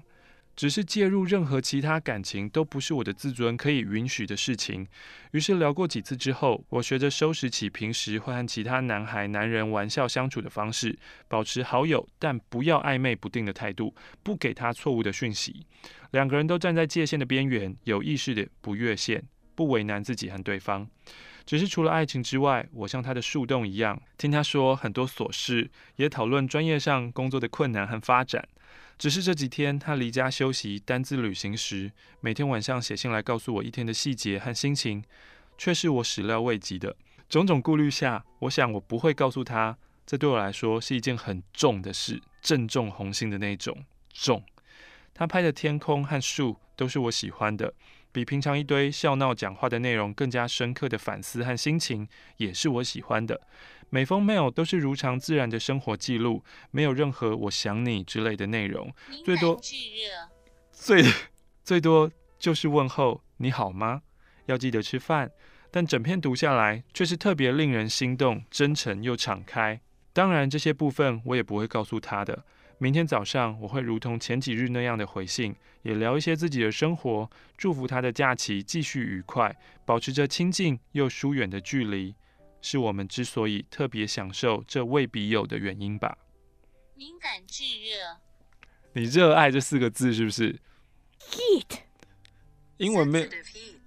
[0.56, 4.86] 只是介入任何其他感情都不是我的自尊可以允许的事情。
[5.32, 10.98] 于是聊过几次之后，我学着收拾起平时会和其他男孩、男人玩笑相处的方式，
[11.28, 15.66] 保持好友但不要暧昧不定的态度，不给他错误的讯息。
[16.12, 19.24] 两个人都站在界限的边缘，有意识的不越线，
[19.54, 20.88] 不为难自己和对方。
[21.44, 28.48] 只是除了爱情之外，我像他的树洞一样，听他说很多琐事，也讨论专业上工作的困难和发展。
[28.98, 35.02] 只是这几天他离家休息、单自旅行时，每天晚上写信来告诉我一天的细节和心情，
[35.58, 36.96] 却是我始料未及的。
[37.28, 39.76] 种种顾虑下，我想我不会告诉他，
[40.06, 44.44] 这对我来说是一件很重的事，正中红心的那种重。
[45.12, 47.74] 他拍的天空和树都是我喜欢的。
[48.12, 53.40] 比平常一堆笑闹讲话的内容更加深刻的反思和心情，也是我喜欢的。
[53.94, 56.42] 每封 mail 都是如常自然的生活记录，
[56.72, 58.92] 没有任何“我想你”之类的内容，
[59.24, 59.56] 最多
[60.72, 61.04] 最
[61.62, 64.02] 最多就是问候“你好吗？
[64.46, 65.30] 要记得吃饭”。
[65.70, 69.80] 但整篇读下来，却是特别令人心动、真诚又敞开。
[70.12, 72.44] 当然，这些部分我也不会告诉他的。
[72.78, 82.16] 明天早上我会如同前几日那样的回信，也聊一些自己的生活，祝福他的假期继续愉快，保持着亲近又疏远的距离，
[82.64, 86.16] 是我们之所以特别享受这未必有的原因吧。
[86.94, 88.16] 敏感炙热，
[88.94, 90.58] 你热爱这四个字是不是
[91.20, 91.80] ？Heat，
[92.78, 93.28] 英文没有，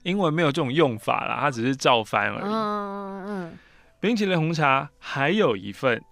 [0.04, 2.46] 英文没有这种用法啦，它只是照翻而已。
[2.46, 3.58] 嗯嗯嗯。
[4.00, 6.04] 冰淇淋红茶还有一份。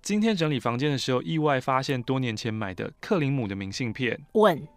[0.00, 4.24] 今天整理房间的时候，意外发现多年前买的克林姆的明信片。
[4.34, 4.68] 问：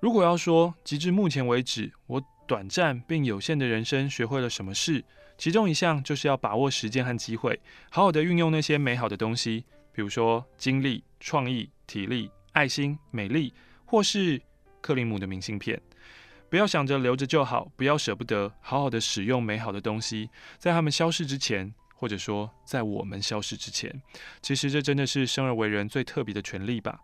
[0.00, 5.04] 如果要说，截至目前为止，我短暂并有限的人生学会了什么事？
[5.38, 7.60] 其中一项就是要把握时间和机会，
[7.90, 13.52] 好好的运用那些美好的东西，比如说精力、创意、体力、爱心、美丽，
[13.84, 14.40] 或是
[14.80, 15.80] 克林姆的明信片。
[16.48, 24.02] 不要想着留着就好，不要舍不得，好好的使用美好的东西，在它们消逝之前，或者说在我们消失之前，
[24.40, 27.00] 其实这真的是生而为人最特别的权利吧。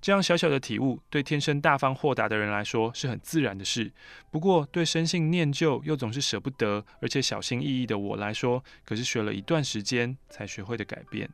[0.00, 3.92] 这样小小的体悟，对天生大方豁达的人来说是很自然的事。
[4.32, 11.30] 不过，对生性念旧又总是舍不得，而且小心翼翼的我来说，可是学了一段时间才学会的改变。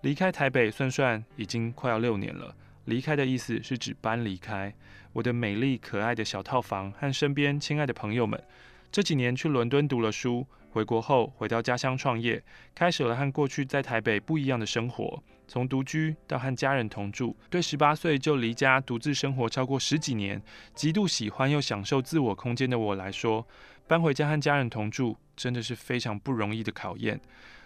[0.00, 2.52] 离开台北算算已经快要六年了。
[2.86, 4.74] 离开的意思是指搬离开
[5.12, 8.42] 我的美丽可爱的小套房和身边亲爱的朋友们。
[8.90, 12.42] 这几年去伦敦读了书，回国后回到家乡创业，
[12.74, 15.22] 开始了和过去在台北不一样的生活。
[15.46, 20.40] 从独居到和家人同住，对十八岁就离家独自生活超过十几年，
[20.74, 23.46] 极度喜欢又享受自我空间的我来说，
[23.86, 27.20] 搬回家和家人同住真的是非常不容易的考验。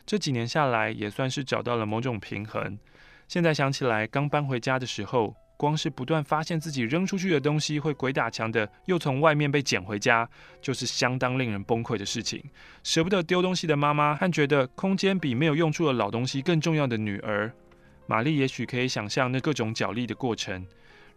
[0.04, 2.76] 这几年下来，也算是找到了某种平衡。
[3.28, 10.28] 现在想起来，刚搬回家的时候，光是不断发现自己扔出去的东西会鬼打墙的，又从外面被捡回家，
[10.60, 12.42] 就是相当令人崩溃的事情。
[12.82, 17.52] 舍不得丢东西的妈妈，和觉得空间比没有用处的老东西更重要的女儿。
[18.06, 20.64] 玛丽也许可以想象那各种角力的过程，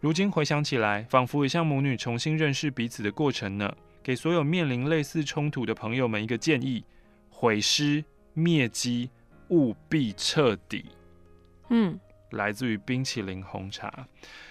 [0.00, 3.72] 如今回想起来，仿佛也像母女重新认识彼此的过程呢。
[4.02, 6.82] 给所有面临类似冲突的朋友们一个建议：
[7.28, 9.10] 毁尸灭迹，
[9.50, 10.86] 务必彻底。
[11.68, 12.00] 嗯，
[12.32, 14.06] 来自于冰淇淋红茶。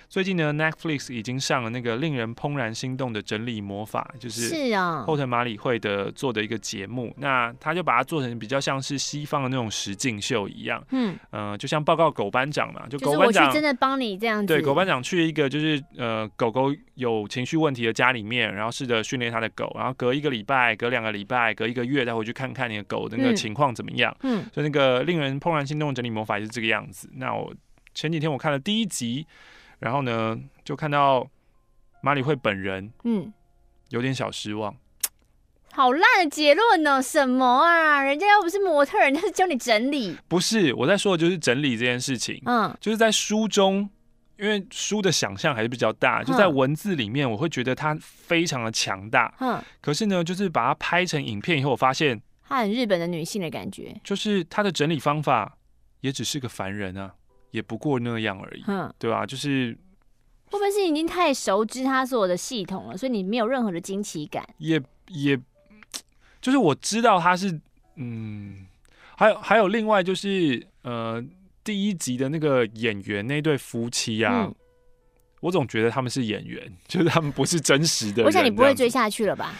[0.07, 7.13] 最近呢，Netflix 已经上了那个令人怦然心动的整理魔法，就是是啊，后藤麻里惠的做的一个节目。
[7.17, 27.07] 那他就把它做成比较像是西方的那种实境秀一样，嗯，呃，就像报告狗班长嘛，就狗班长真的帮你这样子，对，狗班长去一个就是呃狗狗有情绪问题的家里面，然后试着训练他的狗，然后隔一个礼拜、隔两个礼拜、隔一个月再回去看看你的狗的那个情况怎么样，嗯，所以那个令人怦然心动的整理魔法就是这个样子。
[27.13, 27.53] 那我
[27.99, 29.27] 前几天我看了第一集。
[29.79, 31.25] 然后呢，就看到
[32.01, 33.33] 马里会本人，嗯，
[33.91, 34.75] 有点小失望。
[35.71, 37.01] 好烂的结论呢？
[37.01, 38.03] 什么啊？
[38.03, 40.17] 人家又不是模特，人家是教你整理。
[40.27, 42.41] 不是，我在说的就是整理这件事情。
[42.45, 43.89] 嗯，就是在书中，
[44.37, 49.33] 因为书的想象还是比较大，就在文字里面，我会觉得它非常的强大。
[49.39, 55.57] 嗯，可是呢，就是把它拍成影片以后，我发现它很日本的女性的感觉，就是它的整理方法
[56.01, 57.15] 也只是个凡人啊。
[57.51, 59.25] 也不过那样而已，嗯，对吧？
[59.25, 59.77] 就是
[60.45, 64.47] 会不会是已经太熟知他所有的系统了，所以你没有任何的惊奇感？
[64.57, 65.39] 也也，
[66.41, 67.59] 就是我知道他是，
[67.95, 68.65] 嗯，
[69.15, 71.23] 还有还有另外就是，呃，
[71.63, 74.55] 第一集的那个演员那对夫妻啊，嗯，
[75.41, 78.23] 我总觉得他们是演员， 就是他们不是真实的。
[78.23, 79.53] 我想你不会追下去了吧？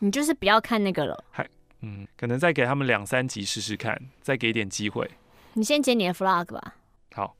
[0.00, 1.24] 你就是不要看那个了。
[1.30, 1.46] 还
[1.82, 5.10] 嗯，可能再给他们两三集试试看，再给点机会。
[5.54, 6.74] 你先剪你的 vlog 吧。
[7.14, 7.34] 好。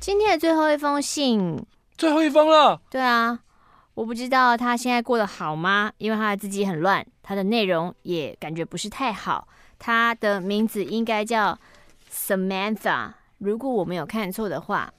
[0.00, 1.62] 今天的最后一封信，
[1.98, 2.80] 最后一封了。
[2.88, 3.38] 对啊，
[3.94, 5.92] 我不知道他现在过得好吗？
[5.98, 9.46] 因为他的字迹很乱，他的内容也感觉不是太好。
[9.78, 11.58] 他的名字应该叫
[12.10, 14.92] Samantha，如果我没有看错的话。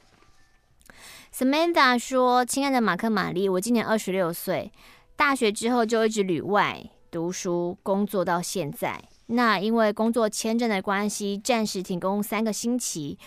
[1.34, 4.72] Samantha 说：“亲爱的马克·玛丽，我今年二十六岁，
[5.16, 13.18] 大学之后就一直旅外。”读书工作到现在，那因为工作签证的关系，暂时停工三个星期。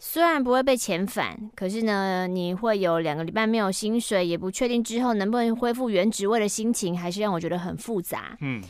[0.00, 8.36] 虽然不会被遣返，可是呢，你会有两个礼拜没有薪水，也不确定之后能不能恢复原职位的心情，还是让我觉得很复杂。
[8.40, 8.62] 嗯，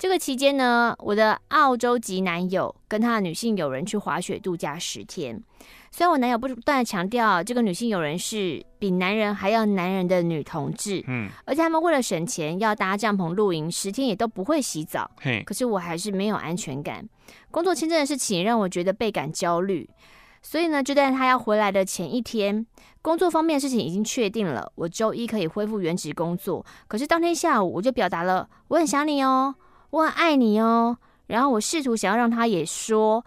[0.00, 5.38] 这个期间呢，我的澳洲籍男友跟他的女性友人去滑雪度假十天。
[5.90, 17.06] 虽然我男友不断的强调，这个女性友人是比男人还要男人的女同志，嗯，而且他们为了省钱要搭帐篷露营，十天也都不会洗澡，嘿，可是我还是没有安全感。
[17.50, 19.86] 工作签证的事情让我觉得倍感焦虑，
[20.40, 22.64] 所以呢，就在他要回来的前一天，
[23.02, 26.64] 工作方面的事情已经确定了，我周一可以恢复原职工作。
[26.88, 29.54] 可是当天下午我就表达了我很想你哦，
[29.90, 33.24] 我很爱你哦，然后我试图想要让他也说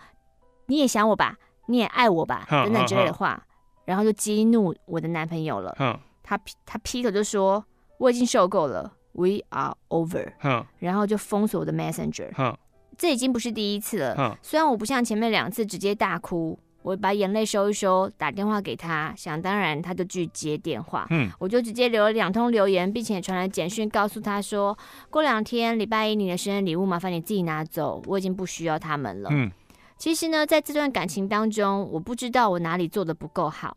[0.67, 1.37] 你也想我吧。
[1.67, 3.41] 你也爱我吧，等等之类的话，
[3.85, 5.73] 然后就激怒我的男朋友了。
[6.21, 7.63] 他他劈头就说
[7.99, 10.33] 我已经受够了，We are over。
[10.79, 12.57] 然后就封锁我的 Messenger。
[12.97, 14.37] 这已经不是第一次了。
[14.41, 21.07] 虽然我不像前面两次直接大哭，我把眼泪收一收，打电话给他，想当然他就去接电话。
[21.09, 24.77] 嗯，我就直接留了两通留言，并且传来简讯告诉他说，
[25.09, 29.29] 过两天礼拜一你的生日礼物麻烦你自己拿走，我已经不需要他们了。
[29.31, 29.49] 嗯，
[29.97, 33.75] 其实呢，在这段感情当中，我不知道我哪里做的不够好。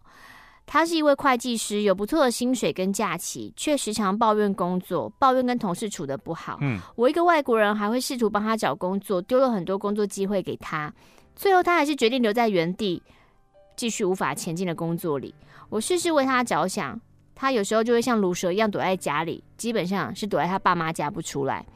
[0.68, 6.58] 他是一位会计师，有不错的薪水跟假期，却时常抱怨工作，抱怨跟同事处得不好。
[6.60, 10.92] 嗯，我一个外国人还会试图帮他找工作，丢了很多工作机会给他。
[11.36, 13.02] 最后，他还是决定留在原地，
[13.76, 15.34] 继续无法前进的工作里。
[15.68, 16.98] 我事事为他着想，
[17.34, 21.66] 他有时候就会像鲁蛇一样躲在家里，基本上是躲在他爸妈家不出来。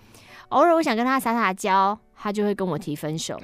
[0.49, 3.41] 偶尔我想跟他撒撒娇，他就会跟我提分手。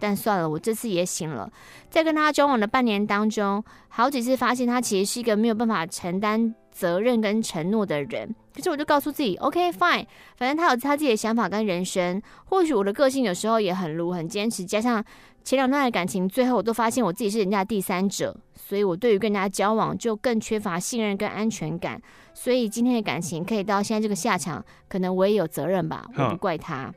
[0.00, 1.50] 但算了，我这次也醒了。
[1.90, 8.34] 在跟他交往的半年当中，好几次发现他其实是一个没有办法承担责任跟承诺的人。
[8.54, 10.06] 可是我就告诉自己，OK fine，
[10.36, 12.22] 反正他有他自己的想法跟人生。
[12.46, 15.04] 或许我的个性有时候也很鲁，很坚持，加上。
[15.44, 22.00] 前两段的感情，最后我都发现我自己是人家的第三者，所以我对于跟人家交往就更缺乏信任跟安全感。
[22.32, 26.90] 所以今天的感情可以到现在这个下场，可能我也有责任吧，我不怪他。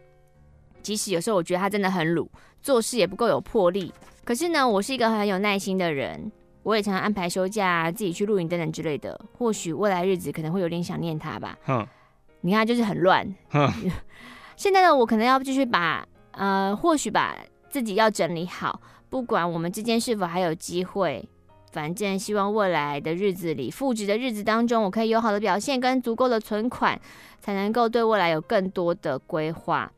[0.82, 2.30] 即使有时候我觉得他真的很鲁，
[2.62, 3.94] 做事也不够有魄力。
[4.24, 6.32] 可是呢，我是一个很有耐心的人，
[6.64, 9.20] 我也常常安排休假，自己去露营等等之类的。
[9.38, 11.58] 或许未来日子可能会有点想念他吧。
[12.42, 13.28] 你看，就是很乱。
[14.56, 17.36] 现在的我可能要继续把，呃，或许把。
[17.70, 21.28] 自己要整理好，不管我们之间是否还有机会，
[21.74, 27.00] 反正希望未来的日子里，复职的日子当中，我可以有好的表现跟足够的存款，
[27.42, 29.92] 才能够对未来有更多的规划。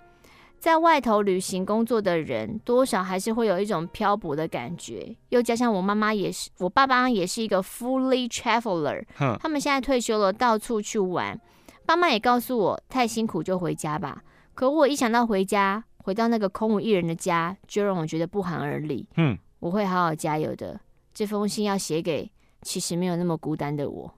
[0.60, 5.16] 在外头旅行工作的人，多少还是会有一种漂泊的感觉。
[5.30, 9.03] 又加上我妈妈也是，我爸爸也是一个 fully traveler，
[9.39, 11.39] 他们现在退休了，到处去玩。
[11.86, 14.22] 爸妈也告诉我，太辛苦就回家吧。
[14.53, 19.07] 可我一想到回家，回到那个空无一人的家，就让我觉得不寒而栗。
[19.16, 20.80] 嗯，我会好好加油的。
[21.14, 22.30] 这封信要写给
[22.62, 24.14] 其实没有那么孤单的我。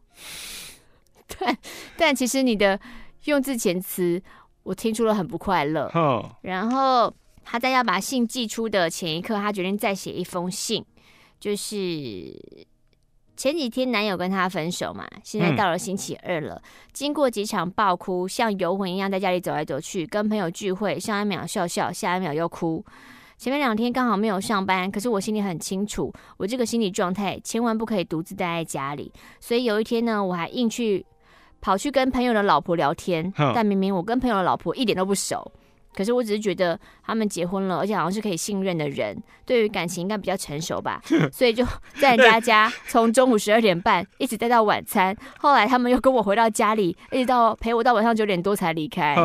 [1.40, 1.58] 但，
[1.96, 2.80] 但其实你的
[3.26, 4.22] 用字遣词，
[4.64, 5.90] 我听出了很不快乐。
[5.94, 6.26] Oh.
[6.42, 10.86] 然后他在要把信寄出的前一刻，他决定再写一封信，
[11.40, 12.70] 就是。
[13.38, 16.62] 前几天男友跟他分手嘛，现在到了星期二了。
[16.64, 22.86] 嗯、经过几场爆哭，像游魂一样在家里走来走去，跟朋友聚会，上一秒笑笑，下一秒又哭。
[23.40, 29.12] 前面两天刚好没有上班，可是我心里很清楚，我这个心理状态千万不可以独自待在家里。
[29.40, 31.04] 所以有一天呢，我还硬去
[31.62, 35.50] 跑去跟朋友的老婆聊天，嗯、但明明我跟朋友的老婆一点都不熟。
[35.94, 39.14] 可是我只是觉得他们结婚了，而且好像是可以信任的人，
[39.46, 41.02] 对于感情应该比较成熟吧，
[41.34, 41.66] 所以就
[42.00, 45.14] 在人家家从中午十二点半一直待到晚餐。
[45.40, 49.18] 后来他们又跟我回到家里，一直到陪我到晚上九点多才离开。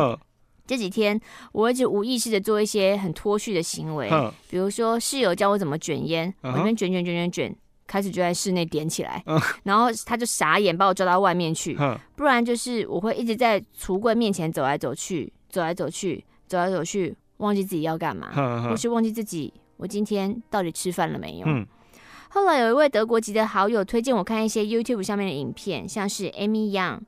[0.65, 1.17] 这几天
[1.53, 4.09] 我一直无意识的做一些很脱序的行为，
[4.49, 7.55] 比如说室友教我怎么卷烟，我那边卷卷卷卷卷，
[7.87, 9.23] 开始就在室内点起来，
[9.63, 11.75] 然后他就傻眼把我抓到外面去，
[12.15, 16.23] 不然就是我会一直在橱柜面前走来走去，走来走去。
[16.47, 18.31] 走来走去，忘记自己要干嘛，
[18.69, 21.45] 或是忘记自己我今天到底吃饭了没有。
[21.45, 21.67] 嗯、
[22.29, 27.01] 后来有一位德国籍的好友推荐我看一些 YouTube 上面的影片，像是 Amy Young，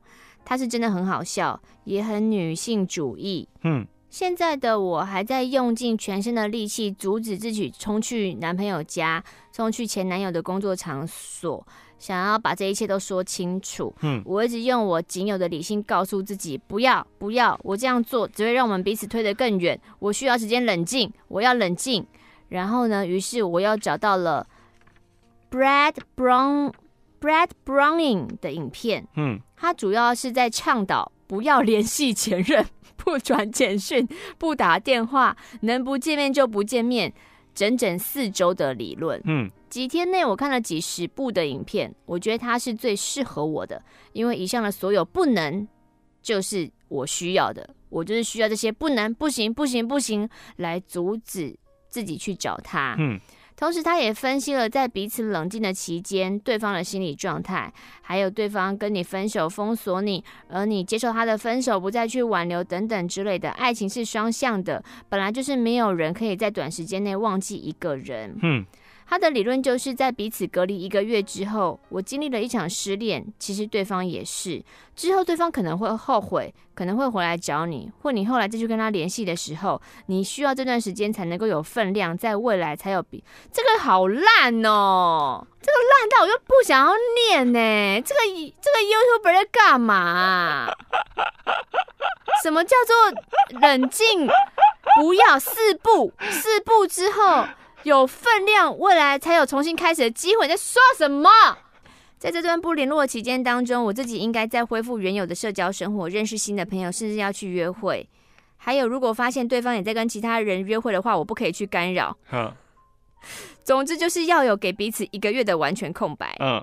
[0.44, 3.48] 她是真的很好笑，也很女性主义。
[3.62, 11.64] 嗯，现在的我还在用尽全身的力气阻止自己冲去男朋友家，冲去前男友的工作场所。
[11.96, 19.78] 想要把这一切都说清楚，嗯，我一直用我仅有的理性告诉自己，不要，不要，我这样做只会让我们彼此推得更远。
[19.98, 22.04] 我需要时间冷静，我要冷静。
[22.48, 24.46] 然后呢，于是我又找到了
[25.50, 26.72] Brad Brown
[27.20, 32.64] Brad Browning 的影片，嗯，他主要是在倡导不要联系前任，
[33.02, 34.06] 不转简讯，
[34.38, 37.12] 不打电话，能不见面就不见面，
[37.54, 39.50] 整整四周的理论，嗯。
[39.70, 43.80] 几天内，我看了几十部的影片，我觉得它是最适合我的，
[44.12, 45.66] 因为以上的所有不能，
[46.20, 51.56] 就是我需要的，我就是需要这些不能、不行、不行、不行，来阻止
[51.88, 52.96] 自己去找他。
[52.98, 53.20] 嗯，
[53.60, 63.50] 同时他也分析了在彼此冷静的期间，对方的心理状态，还有对方跟你分手、封锁你，而你接受他的分手，不再去挽留等等之类的。
[63.50, 68.34] 爱情是双向的，本来就是没有人可以在短时间内忘记一个人。
[68.42, 68.64] 嗯。
[69.10, 74.62] 他的理论就是在彼此隔离一个月之后，我经历了一场失恋，其实对方也是。
[74.94, 86.92] 之后对方可能会后悔，可能会回来找你，或你后来再去跟他联系的时候，你需要这段时间才能够有分量，在未来才有比这个好烂哦，这个烂到我又不想要
[87.28, 88.00] 念呢。
[88.02, 88.20] 这个
[88.60, 90.70] 这个 YouTuber 在干嘛？
[92.44, 94.28] 什么叫做冷静？
[95.00, 97.44] 不要四步，四步之后。
[97.84, 100.46] 有分量，未来才有重新开始的机会。
[100.46, 101.30] 在说什么？
[102.18, 108.06] 在这段不联络的期间当中，我自己应该在恢复原有的社交生活，认识新的朋友，甚至要去约会。
[108.58, 112.16] 还有，如果发现对方也在跟其他人约会的话，我不可以去干扰。
[112.32, 112.52] 嗯。
[113.64, 116.36] 总之就是要有给彼此一个月的完全空白。
[116.40, 116.62] 嗯。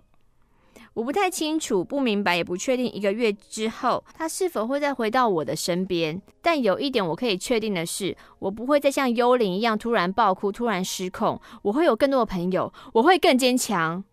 [0.98, 6.20] 我不太清楚，不明白，也不确定一个月之后他是否会再回到我的身边。
[6.42, 11.40] 但有一点我可以确定的是，我不会再像幽灵一样突然爆哭、突然失控。
[11.62, 14.04] 我会有更多的朋友，我会更坚强。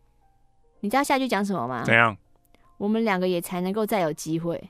[0.81, 1.85] 你知道下句讲什么吗？
[1.87, 2.15] 怎样？
[2.77, 4.63] 我们两个也才能够再有机会。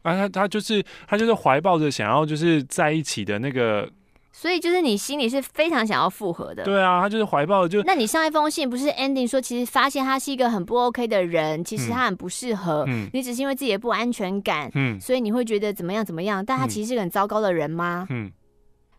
[0.00, 3.86] 啊，他他就是他就是怀抱着想要就是在一起的那个，
[4.36, 6.64] 所以就是你心里是非常想要复合的。
[6.64, 7.82] 对啊，他就是怀抱着就。
[7.84, 18.08] 那你上一封信不是 ending 说，其实发现他是一个很不 OK 的人，其实他很不适合，嗯，你只是因为自己的不安全感，嗯，所以你会觉得怎么样怎么样，但他其实是个很糟糕的人吗？
[18.10, 18.32] 嗯。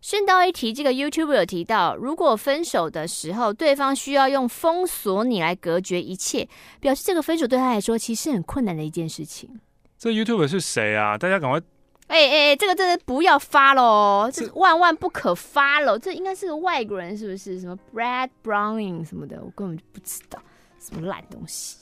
[0.02, 6.48] 顺道一提，这个 YouTube 有提到，如果分手的时候，对方需要用封锁你来隔绝一切，
[6.80, 9.50] 表示这个分手对他来说其实很困难的一件事情。
[9.98, 11.18] 这 YouTube 是谁啊？
[11.18, 11.60] 大家赶快！
[12.08, 15.98] 哎哎哎，这个真的不要发喽，这万万不可发喽！
[15.98, 17.60] 这应该是个外国人，是不是？
[17.60, 20.40] 什么 Brad Browning 什么的，我根本就不知道，
[20.80, 21.78] 什么烂东西。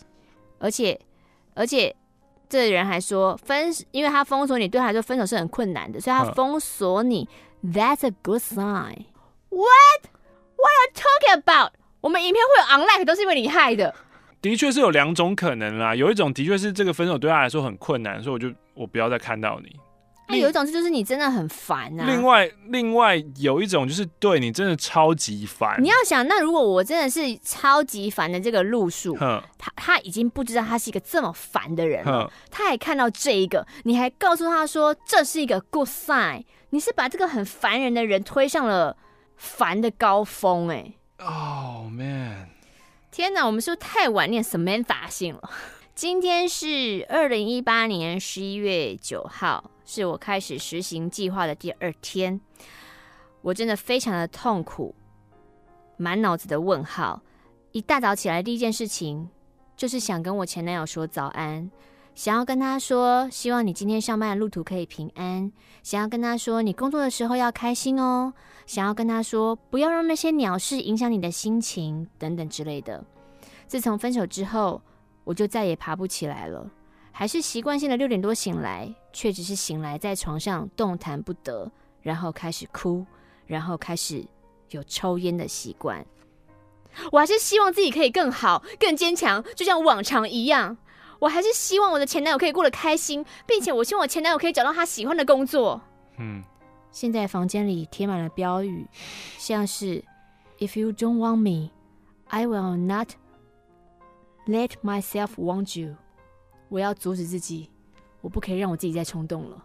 [0.59, 0.97] 而且
[1.55, 1.93] 而且，
[2.47, 7.27] 这个人还说分，因为他封锁你，对他来说分手是很困难的，所以他封锁你。
[7.61, 9.05] That's a good sign.
[9.49, 10.01] What?
[10.55, 11.71] What are you talking about?
[12.01, 13.93] 我们影片会有 unlike 都是因为你害的。
[14.41, 19.79] 的确是有两种可能啦，有一种的确是这个分手对他来说很困难，所以我就我不要再看到你。
[20.39, 22.05] 有一种就是你真的很烦啊。
[22.05, 25.81] 另外，另外有一种就是对你真的超级烦。
[25.81, 29.17] 你要想，那如果我真的是超级烦的这个路数，
[29.57, 38.97] 他他已经不知道他是一个这么烦的人了，他还看到这一个，你还告诉他说这是一个 good sign，你是把这个很烦人的人推上了
[39.35, 40.93] 烦的高峰、欸，哎。
[41.25, 42.49] Oh man！
[43.09, 45.49] 天哪，我们是不是太晚念 Samantha 信了？
[45.95, 49.69] 今天是二零一八年十一月九号。
[49.85, 52.39] 是我开始实行计划的第二天，
[53.41, 54.95] 我真的非常的痛苦，
[55.97, 57.21] 满脑子的问号。
[57.73, 59.29] 一大早起来，第一件事情
[59.75, 61.69] 就是想跟我前男友说早安，
[62.15, 65.51] 想要跟他说，希望你今天上班的路途可以平安，
[65.83, 68.33] 想要跟他说，你工作的时候要开心哦，
[68.65, 73.03] 想要跟他说，不要让那些鸟事影响你的心情，等等之类的。
[73.67, 74.81] 自从分手之后，
[75.23, 76.69] 我就再也爬不起来了。
[77.11, 81.71] 还是习惯性的六点多醒来，却只是醒来在床上动弹不得，
[82.01, 83.05] 然后开始哭，
[83.45, 84.25] 然后开始
[84.69, 86.03] 有抽烟的习惯。
[87.11, 90.77] 我还是希望自己可以更好、更坚强，就像往常一样。
[91.19, 95.81] 我还是希望我的前男友可以过得开心，并且我希望我前男友可以找到他喜欢的工作。
[96.17, 96.43] 嗯，
[96.91, 98.87] 现在房间里贴满了标语，
[99.37, 100.03] 像是
[100.57, 101.71] “If you don't want me,
[102.27, 103.09] I will not
[104.47, 105.95] let myself want you.”
[106.69, 107.69] 我要阻止自己，
[108.21, 109.63] 我不可以让我自己再冲动了。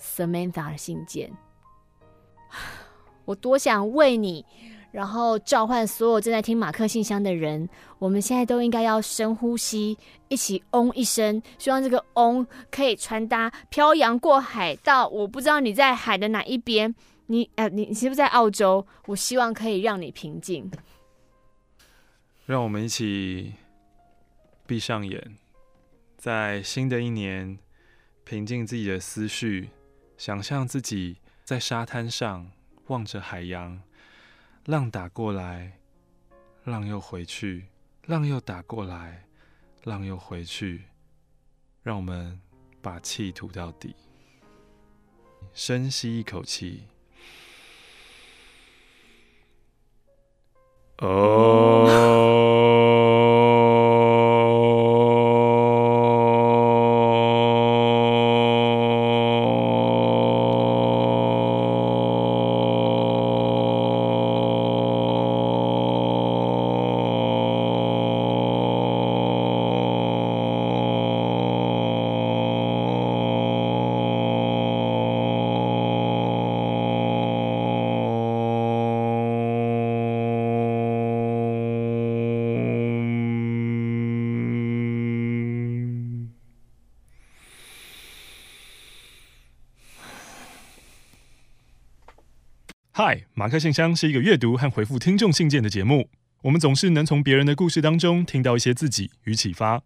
[0.00, 1.30] Samantha 的信件，
[3.24, 4.44] 我多想为你，
[4.92, 7.68] 然后召唤所有正在听马克信箱的人。
[7.98, 16.94] 我们现在都应该要深呼吸，一起嗡一声，希望这个嗡可以传达，漂洋过海到我不知道你在海的哪一边。
[17.26, 18.86] 你呃，你你是不是在澳洲？
[19.06, 20.70] 我希望可以让你平静。
[22.44, 23.54] 让我们一起
[24.66, 25.36] 闭上眼。
[26.16, 27.58] 在新的一年，
[28.24, 29.70] 平静自己的思绪，
[30.16, 32.50] 想象自己在沙滩上
[32.86, 33.82] 望着海洋，
[34.64, 35.78] 浪打过来，
[36.64, 37.66] 浪又回去，
[38.06, 39.26] 浪又打过来，
[39.84, 40.86] 浪又回去。
[41.82, 42.40] 让我们
[42.82, 43.94] 把气吐到底，
[45.52, 46.88] 深吸一口气。
[50.98, 52.05] 哦。
[93.46, 96.10] 马克信箱是一个阅读和回复听众信件的节目。
[96.42, 99.84] 我们总是能从别人的故事当中听到一些自己与启发。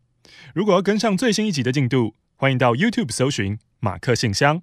[0.55, 4.62] 如果要跟上最新一集的进度，欢迎到 YouTube 搜寻马克信箱。